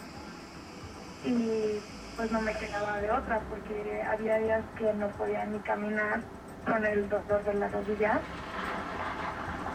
[1.23, 1.85] y
[2.17, 6.29] pues no me quedaba de otra porque había días que no podía ni caminar
[6.67, 8.21] con el doctor de la rodilla.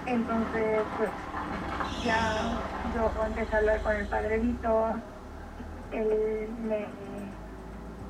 [0.06, 1.10] Entonces, pues
[2.06, 2.42] ya
[2.96, 4.94] yo empecé a hablar con el padre Vito,
[5.92, 6.86] él me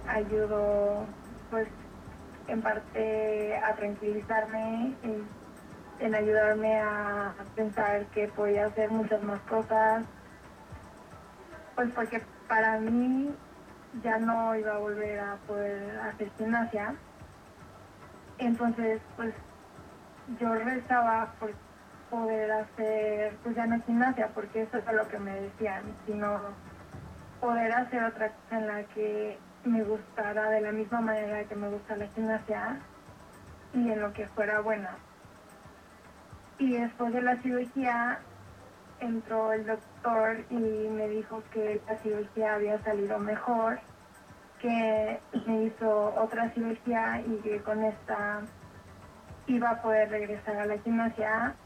[0.07, 1.05] ayudó
[1.49, 1.67] pues
[2.47, 5.28] en parte a tranquilizarme, en,
[5.99, 10.03] en ayudarme a pensar que podía hacer muchas más cosas,
[11.75, 13.34] pues porque para mí
[14.03, 16.95] ya no iba a volver a poder hacer gimnasia.
[18.39, 19.33] Entonces, pues
[20.39, 21.51] yo rezaba por
[22.09, 26.39] poder hacer, pues ya no gimnasia, porque eso es lo que me decían, sino
[27.41, 31.69] poder hacer otra cosa en la que me gustara de la misma manera que me
[31.69, 32.79] gusta la gimnasia
[33.73, 34.89] y en lo que fuera buena.
[36.59, 38.19] Y después de la cirugía
[38.99, 43.79] entró el doctor y me dijo que la cirugía había salido mejor,
[44.59, 48.49] que me hizo otra cirugía y que con esta
[49.47, 51.59] iba a poder regresar a la gimnasia.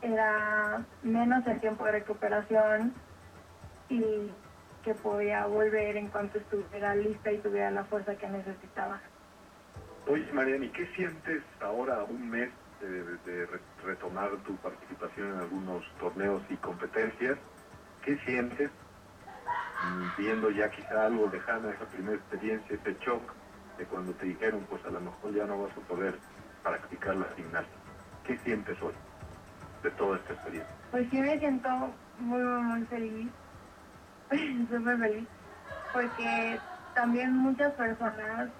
[0.00, 3.02] Era menos el tiempo de recuperación
[3.88, 4.36] y
[4.82, 9.02] que podía volver en cuanto estuviera lista y tuviera la fuerza que necesitaba.
[10.06, 15.38] Oye, Mariana, ¿y qué sientes ahora, un mes de, de re- retomar tu participación en
[15.38, 17.38] algunos torneos y competencias?
[18.02, 18.72] ¿Qué sientes
[20.16, 23.34] viendo ya quizá algo lejana esa primera experiencia, ese shock
[23.76, 26.18] de cuando te dijeron, pues a lo mejor ya no vas a poder
[26.62, 27.72] practicar la gimnasia?
[28.24, 28.94] ¿Qué sientes hoy
[29.82, 30.74] de toda esta experiencia?
[30.90, 31.68] Pues sí me siento
[32.18, 33.32] muy, muy, muy feliz,
[34.70, 35.28] súper feliz,
[35.92, 36.60] porque
[36.94, 38.50] también muchas personas,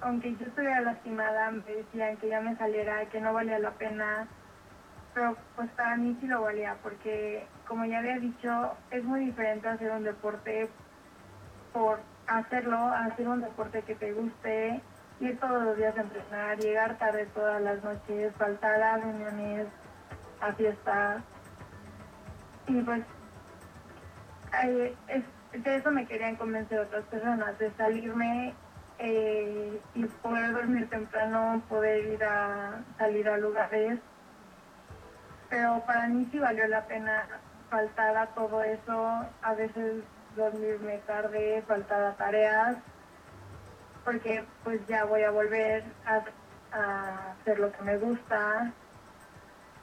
[0.00, 4.28] aunque yo estuviera lastimada, me decían que ya me saliera, que no valía la pena,
[5.14, 8.50] pero pues para mí sí lo valía, porque como ya había dicho,
[8.90, 10.70] es muy diferente hacer un deporte
[11.72, 14.84] por hacerlo, hacer un deporte que te guste,
[15.20, 19.68] ir todos los días a entrenar, llegar tarde todas las noches, faltar a reuniones,
[20.40, 21.24] a fiestas.
[22.66, 23.06] Y pues
[25.08, 28.58] es- de eso me querían convencer otras personas, de salirme
[28.98, 34.00] eh, y poder dormir temprano, poder ir a salir a lugares.
[35.52, 37.28] Pero para mí sí valió la pena
[37.68, 40.02] faltar a todo eso, a veces
[40.34, 42.78] dormirme tarde, faltar a tareas,
[44.02, 48.72] porque pues ya voy a volver a, hacer lo que me gusta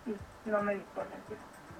[0.08, 1.16] y no me importa.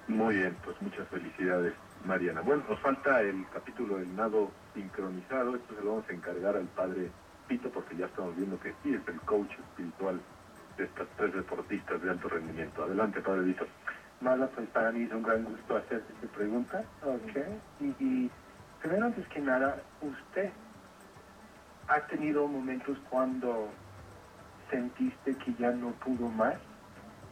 [0.06, 1.74] Muy bien, pues muchas felicidades,
[2.04, 2.42] Mariana.
[2.42, 5.56] Bueno, nos falta el capítulo del nado sincronizado.
[5.56, 7.10] Esto se lo vamos a encargar al padre
[7.48, 10.20] Pito porque ya estamos viendo que sí es el coach espiritual
[10.80, 12.84] de estas tres deportistas de alto rendimiento.
[12.84, 13.68] Adelante, padre Vito.
[14.20, 16.90] Marla, pues para mí es un gran gusto hacer esta pregunta.
[17.02, 17.36] Ok.
[17.80, 18.32] Y, y
[18.80, 20.54] primero, antes que nada, ¿usted
[21.88, 23.74] ha tenido momentos cuando
[24.70, 26.60] sentiste que ya no pudo más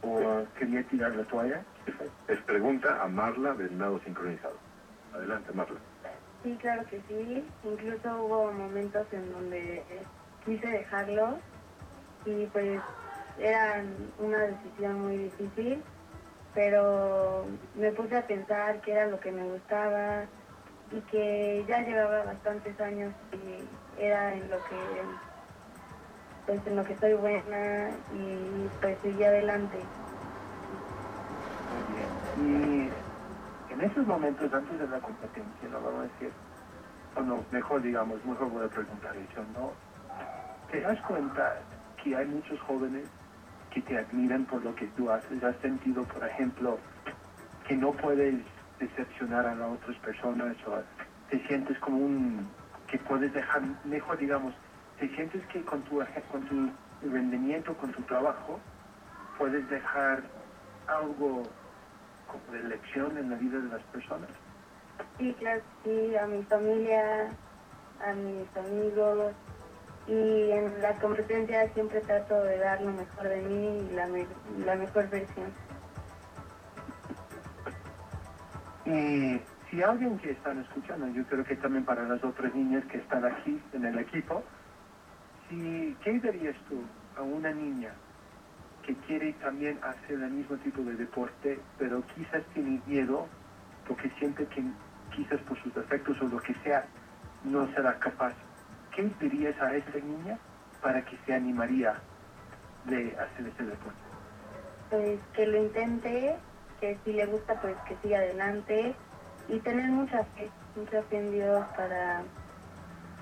[0.03, 1.67] o quería tirar la toalla?
[2.29, 4.61] Es pregunta a Marla del nado sincronizado.
[5.13, 5.81] Adelante, Marla.
[6.43, 7.53] Sí, claro que sí.
[7.63, 10.09] Incluso hubo momentos en donde
[10.45, 11.43] quise dejarlo
[12.25, 12.83] y pues
[13.41, 13.85] era
[14.19, 15.83] una decisión muy difícil,
[16.55, 20.25] pero me puse a pensar que era lo que me gustaba
[20.91, 25.03] y que ya llevaba bastantes años y era en lo que
[26.47, 29.79] pues en lo que estoy buena y pues seguí adelante.
[32.37, 32.91] Y
[33.73, 36.33] en esos momentos antes de la competencia, no vamos a decir,
[37.17, 39.73] o no, mejor digamos, mejor voy a preguntar eso, ¿no?
[40.73, 41.57] ¿Te das cuenta
[42.03, 43.09] que hay muchos jóvenes
[43.71, 45.43] que te admiran por lo que tú haces?
[45.43, 46.81] ¿Has sentido, por ejemplo,
[47.69, 48.45] que no puedes
[48.79, 50.83] decepcionar a las otras personas o
[51.31, 52.55] te sientes como un,
[52.89, 54.55] que puedes dejar, mejor digamos,
[54.99, 56.01] te sientes que con tu,
[56.31, 58.63] con tu rendimiento, con tu trabajo,
[59.39, 60.31] puedes dejar
[60.87, 61.53] algo
[62.27, 64.31] como de lección en la vida de las personas.
[65.19, 67.37] Sí, claro, sí, a mi familia,
[68.01, 69.37] a mis amigos
[70.09, 74.29] y en las competencias siempre trato de dar lo mejor de mí y la, me-
[74.67, 75.57] la mejor versión.
[78.87, 79.41] Y
[79.71, 83.25] si alguien que están escuchando, yo creo que también para las otras niñas que están
[83.27, 84.47] aquí en el equipo,
[85.49, 87.97] si, ¿qué dirías tú a una niña
[88.83, 93.31] que quiere también hacer el mismo tipo de deporte, pero quizás tiene miedo
[93.87, 94.65] porque siente que
[95.15, 96.91] quizás por sus defectos o lo que sea
[97.43, 98.37] no será capaz?
[98.99, 100.41] ¿Qué dirías a esa niña
[100.81, 102.05] para que se animaría
[102.85, 104.03] de hacer ese deporte?
[104.91, 106.45] Pues que lo intente,
[106.79, 109.01] que si le gusta pues que siga adelante
[109.47, 112.29] y tener mucha fe, mucha fe en Dios para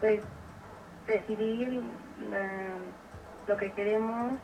[0.01, 0.29] pues
[1.07, 1.69] decidir
[2.19, 2.93] la-
[3.47, 4.43] lo que queremos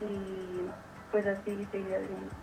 [0.00, 0.74] y
[1.10, 2.36] pues así seguir adelante.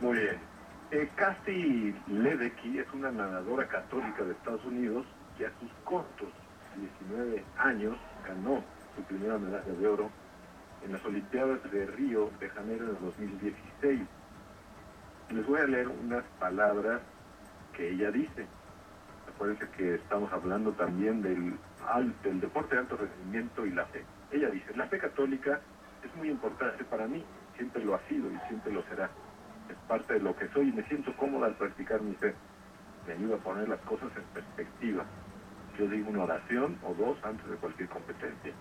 [0.00, 0.48] Muy bien.
[0.90, 5.06] Eh, Casti Ledecky es una nadadora católica de Estados Unidos
[5.36, 6.34] que a sus cortos
[6.76, 7.96] 19 años
[8.26, 8.62] ganó
[8.96, 10.10] su primera medalla de oro
[10.84, 14.00] en las Olimpiadas de Río de Janeiro el 2016.
[15.30, 17.00] Les voy a leer unas palabras
[17.72, 18.46] que ella dice.
[19.34, 21.56] Acuérdense que estamos hablando también del,
[22.22, 24.04] del deporte de alto rendimiento y la fe.
[24.30, 25.60] Ella dice, la fe católica
[26.04, 27.24] es muy importante para mí,
[27.56, 29.10] siempre lo ha sido y siempre lo será.
[29.70, 32.34] Es parte de lo que soy y me siento cómoda al practicar mi fe.
[33.06, 35.04] Me ayuda a poner las cosas en perspectiva.
[35.78, 38.52] Yo digo una oración o dos antes de cualquier competencia.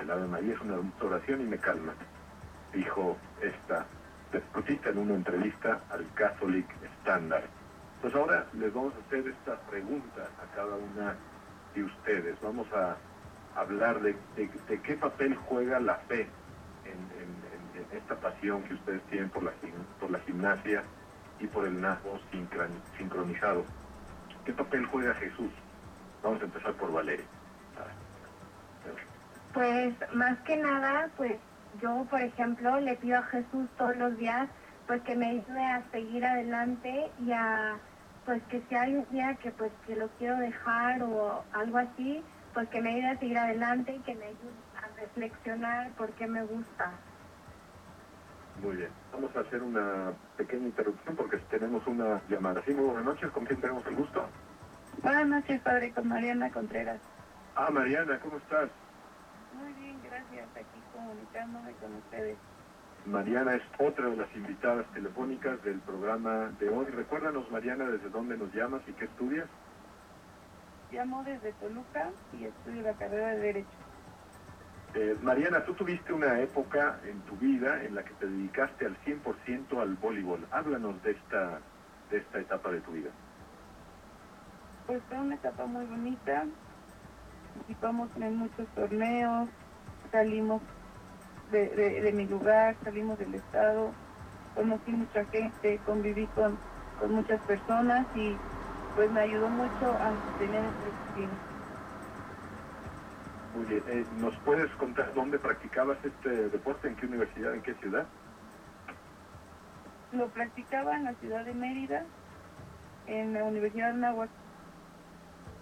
[0.00, 1.92] El Ave María es una oración y me calma,
[2.72, 3.84] dijo esta
[4.32, 6.66] deportista en una entrevista al Catholic
[7.00, 7.44] Standard.
[8.00, 11.16] Pues ahora les vamos a hacer esta pregunta a cada una
[11.74, 12.40] de ustedes.
[12.40, 12.96] Vamos a
[13.58, 16.28] hablar de, de, qué papel juega la fe
[16.84, 17.28] en,
[17.92, 19.52] esta pasión que ustedes tienen por la,
[19.98, 20.82] por la gimnasia
[21.40, 22.20] y por el nazo
[22.98, 23.64] sincronizado.
[24.44, 25.50] ¿Qué papel juega Jesús?
[26.22, 27.26] Vamos a empezar por Valeria.
[29.52, 31.40] Pues más que nada, pues
[31.82, 34.48] yo, por ejemplo, le pido a Jesús todos los días,
[34.86, 37.80] pues que me ayude a seguir adelante y a,
[38.24, 42.26] pues que si hay un día que pues que lo quiero dejar o algo así,
[42.54, 46.26] pues que me ayude a seguir adelante y que me ayude a reflexionar por qué
[46.26, 47.00] me gusta.
[48.58, 48.92] Muy bien.
[49.12, 52.62] Vamos a hacer una pequeña interrupción porque tenemos una llamada.
[52.64, 53.30] Sí, muy buenas noches.
[53.32, 54.28] ¿Con quién tenemos el gusto?
[55.02, 57.00] Buenas noches, padre, con Mariana Contreras.
[57.54, 58.68] Ah, Mariana, ¿cómo estás?
[59.54, 60.48] Muy bien, gracias.
[60.56, 62.36] Aquí comunicándome con ustedes.
[63.06, 66.86] Mariana es otra de las invitadas telefónicas del programa de hoy.
[66.86, 69.46] Recuérdanos, Mariana, desde dónde nos llamas y qué estudias.
[70.90, 73.78] Llamo desde Toluca y estudio la carrera de Derecho.
[74.94, 78.96] Eh, Mariana, tú tuviste una época en tu vida en la que te dedicaste al
[79.04, 80.44] 100% al voleibol.
[80.50, 81.60] Háblanos de esta,
[82.10, 83.10] de esta etapa de tu vida.
[84.88, 86.46] Pues fue una etapa muy bonita.
[87.54, 89.50] Participamos en muchos torneos,
[90.10, 90.62] salimos
[91.52, 93.90] de, mi lugar, salimos del estado,
[94.54, 96.56] conocí mucha gente, conviví con,
[96.98, 98.34] con muchas personas y
[98.96, 101.38] pues me ayudó mucho a tener este destino.
[103.56, 103.82] Muy bien.
[103.88, 106.88] Eh, ¿Nos puedes contar dónde practicabas este deporte?
[106.88, 107.52] ¿En qué universidad?
[107.52, 108.06] ¿En qué ciudad?
[110.12, 112.06] Lo practicaba en la ciudad de Mérida,
[113.06, 114.37] en la Universidad de Nahuatl,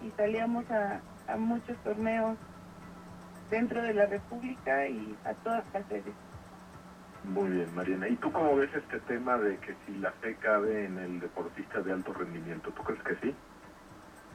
[0.01, 2.37] y salíamos a, a muchos torneos
[3.49, 6.13] dentro de la República y a todas las sedes.
[7.23, 8.07] Muy bien, Mariana.
[8.07, 11.81] ¿Y tú cómo ves este tema de que si la fe cabe en el deportista
[11.81, 12.71] de alto rendimiento?
[12.71, 13.35] ¿Tú crees que sí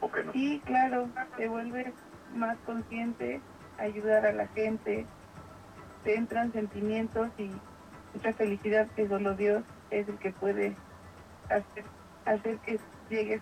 [0.01, 0.33] o que no?
[0.33, 1.93] Sí, claro, se vuelve
[2.35, 3.41] más consciente,
[3.79, 5.07] ayudar a la gente,
[6.05, 7.51] te entran sentimientos y
[8.15, 10.77] mucha felicidad que solo Dios es el que puede
[11.49, 11.85] hacer,
[12.27, 13.41] hacer que llegues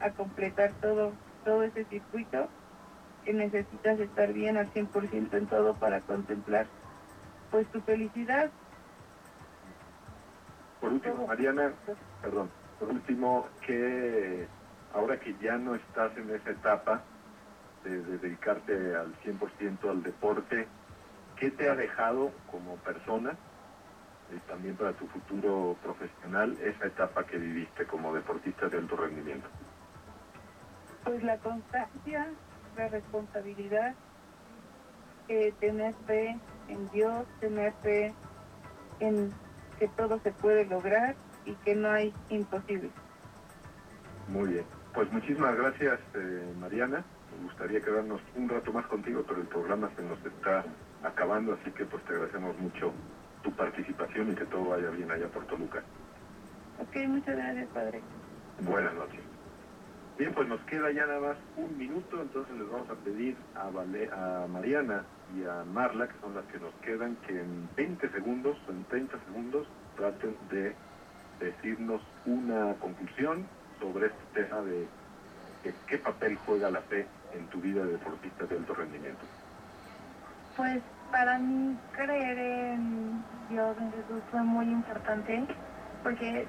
[0.00, 1.12] a completar todo,
[1.44, 2.50] todo ese circuito
[3.22, 6.68] que necesitas estar bien al 100% en todo para contemplar
[7.50, 8.52] pues tu felicidad.
[10.80, 11.74] Por último, Mariana,
[12.20, 14.48] perdón, por último, que
[14.90, 17.06] ahora que ya no estás en esa etapa,
[17.84, 20.68] de, dedicarte al 100% al deporte,
[21.36, 23.38] ¿qué te ha dejado como persona,
[24.28, 29.48] y también para tu futuro profesional, esa etapa que viviste como deportista de alto rendimiento?
[31.04, 32.34] Pues la constancia,
[32.76, 33.96] la responsabilidad,
[35.28, 38.14] eh, tener fe en Dios, tener fe
[39.00, 39.34] en
[39.78, 42.92] que todo se puede lograr y que no hay imposible.
[44.28, 44.66] Muy bien.
[44.94, 47.04] Pues muchísimas gracias, eh, Mariana.
[47.32, 50.64] Me gustaría quedarnos un rato más contigo, pero el programa se nos está
[51.02, 52.92] acabando, así que pues te agradecemos mucho
[53.42, 55.82] tu participación y que todo vaya bien allá por Toluca.
[56.78, 58.02] Ok, muchas gracias, padre.
[58.62, 59.23] Buenas noches.
[60.18, 63.66] Bien, pues nos queda ya nada más un minuto, entonces les vamos a pedir a,
[63.66, 65.04] a Mariana
[65.36, 69.18] y a Marla, que son las que nos quedan, que en 20 segundos, en 30
[69.26, 70.74] segundos, traten de
[71.40, 73.46] decirnos una conclusión
[73.80, 74.86] sobre este tema de
[75.86, 79.24] qué papel juega la fe en tu vida de deportista de alto rendimiento?
[80.56, 85.44] Pues para mí creer en Dios, en Jesús fue muy importante
[86.02, 86.46] porque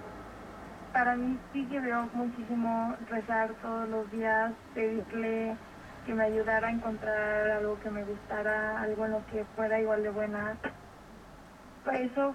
[0.95, 5.57] para mí sí que veo muchísimo rezar todos los días, pedirle
[6.05, 10.03] que me ayudara a encontrar algo que me gustara, algo en lo que fuera igual
[10.03, 10.57] de buena.
[11.83, 12.33] Pues eso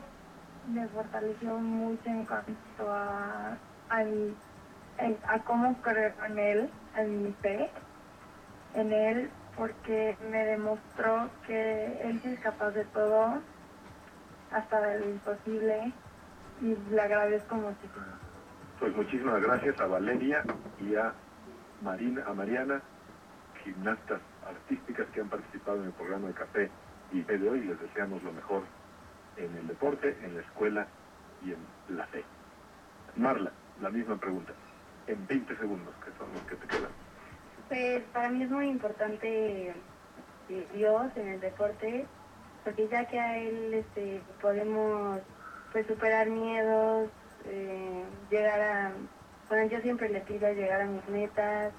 [0.68, 3.56] me fortaleció mucho en cuanto a,
[3.88, 7.70] a cómo creer en Él, en mi fe
[8.74, 13.40] en él porque me demostró que él es capaz de todo,
[14.52, 15.92] hasta de lo imposible,
[16.62, 18.20] y le agradezco muchísimo.
[18.81, 20.43] Pues muchísimas gracias a Valeria
[20.81, 21.12] y a,
[21.83, 22.81] Marina, a Mariana,
[23.62, 26.70] gimnastas artísticas que han participado en el programa de café
[27.12, 27.61] y de hoy.
[27.61, 28.62] Les deseamos lo mejor
[29.37, 30.87] en el deporte, en la escuela
[31.45, 31.59] y en
[31.95, 32.24] la fe.
[33.16, 33.53] Marla,
[33.83, 34.55] la misma pregunta,
[35.07, 36.91] en 20 segundos, que son los que te quedan.
[37.68, 39.74] Pues para mí es muy importante
[40.49, 42.07] eh, Dios en el deporte,
[42.64, 45.20] porque ya que a él este, podemos
[45.70, 47.11] pues superar miedos,
[47.47, 48.93] eh, llegar a,
[49.49, 51.72] bueno yo siempre le pido llegar a mis metas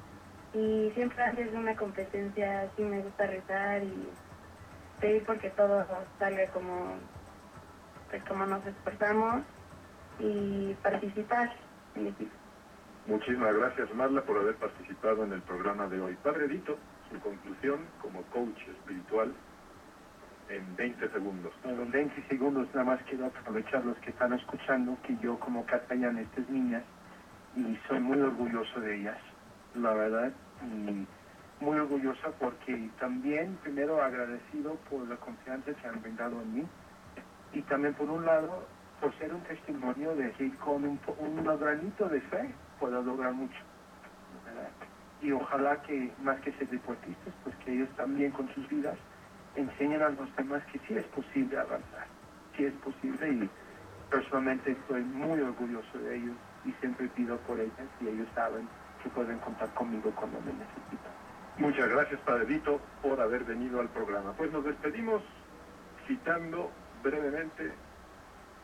[0.53, 4.09] y siempre antes de una competencia sí me gusta rezar y
[4.99, 5.85] pedir porque todo
[6.19, 6.95] salga como
[8.09, 9.43] pues como nos esforzamos
[10.19, 11.49] y participar
[11.95, 12.35] en equipo.
[13.07, 16.15] Muchísimas gracias Marla por haber participado en el programa de hoy.
[16.21, 16.77] Padre Dito,
[17.09, 19.33] su conclusión como coach espiritual
[20.55, 21.53] en 20 segundos.
[21.63, 25.65] Bueno, en 20 segundos nada más quiero aprovechar los que están escuchando que yo como
[25.65, 26.83] capellán de estas niñas
[27.55, 29.17] y soy muy orgulloso de ellas,
[29.75, 30.31] la verdad,
[30.63, 31.07] y
[31.63, 36.63] muy orgullosa porque también primero agradecido por la confianza que han brindado en mí
[37.53, 38.65] y también por un lado
[38.99, 43.57] por ser un testimonio de que con un, un granito de fe pueda lograr mucho.
[44.45, 44.69] ¿verdad?
[45.21, 48.97] Y ojalá que más que ser deportistas, pues que ellos también con sus vidas
[49.55, 52.07] enseñen a los demás que sí es posible avanzar,
[52.55, 53.49] sí es posible y
[54.09, 58.67] personalmente estoy muy orgulloso de ellos y siempre pido por ellas y ellos saben
[59.03, 61.11] que pueden contar conmigo cuando me necesitan.
[61.57, 64.33] Muchas gracias, Padrito, por haber venido al programa.
[64.33, 65.21] Pues nos despedimos
[66.07, 66.71] citando
[67.03, 67.71] brevemente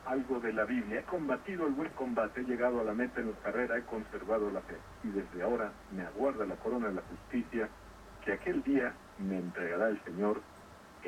[0.06, 1.02] algo de la Biblia.
[1.02, 4.50] He combatido el buen combate, he llegado a la meta en la carrera, he conservado
[4.52, 4.78] la fe.
[5.04, 7.70] Y desde ahora me aguarda la corona de la justicia,
[8.24, 10.42] que aquel día me entregará el Señor,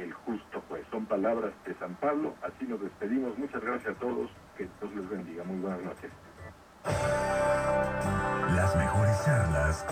[0.03, 0.85] el justo juez.
[0.91, 3.37] Son palabras de San Pablo, así nos despedimos.
[3.37, 5.43] Muchas gracias a todos, que Dios les bendiga.
[5.43, 6.11] Muy buenas noches.
[8.55, 9.85] Las mejores charlas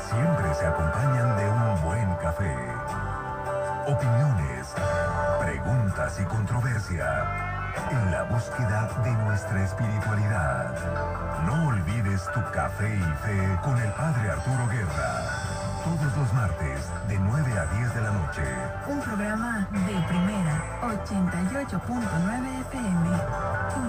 [0.00, 2.54] siempre se acompañan de un buen café.
[3.88, 4.74] Opiniones,
[5.40, 7.46] preguntas y controversia
[7.90, 11.44] en la búsqueda de nuestra espiritualidad.
[11.44, 15.35] No olvides tu café y fe con el Padre Arturo Guerra.
[15.86, 18.42] Todos los martes de 9 a 10 de la noche.
[18.88, 23.08] Un programa de primera, 88.9 FM,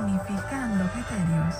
[0.03, 1.55] unificando criterios.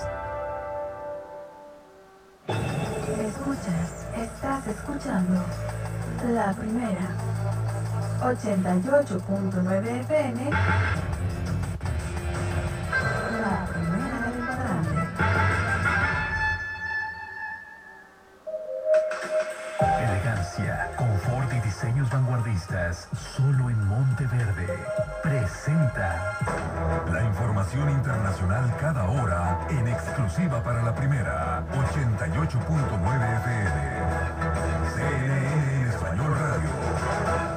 [3.18, 5.44] Escuchas, estás escuchando
[6.32, 7.08] la primera,
[8.22, 10.50] 88.9 FM,
[22.96, 24.66] solo en Monteverde.
[25.22, 26.38] Presenta
[27.12, 33.78] la información internacional cada hora en exclusiva para la primera 88.9 FM.
[34.94, 37.47] CNN español radio.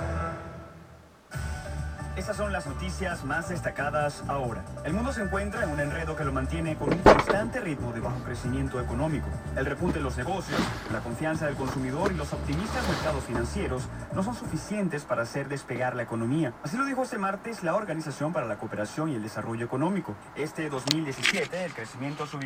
[2.32, 4.64] Estas son las noticias más destacadas ahora.
[4.86, 8.00] El mundo se encuentra en un enredo que lo mantiene con un constante ritmo de
[8.00, 9.28] bajo crecimiento económico.
[9.58, 10.58] El repunte de los negocios,
[10.94, 13.84] la confianza del consumidor y los optimistas mercados financieros
[14.14, 16.54] no son suficientes para hacer despegar la economía.
[16.64, 20.16] Así lo dijo este martes la Organización para la Cooperación y el Desarrollo Económico.
[20.38, 22.40] Este 2017 el crecimiento se ubicó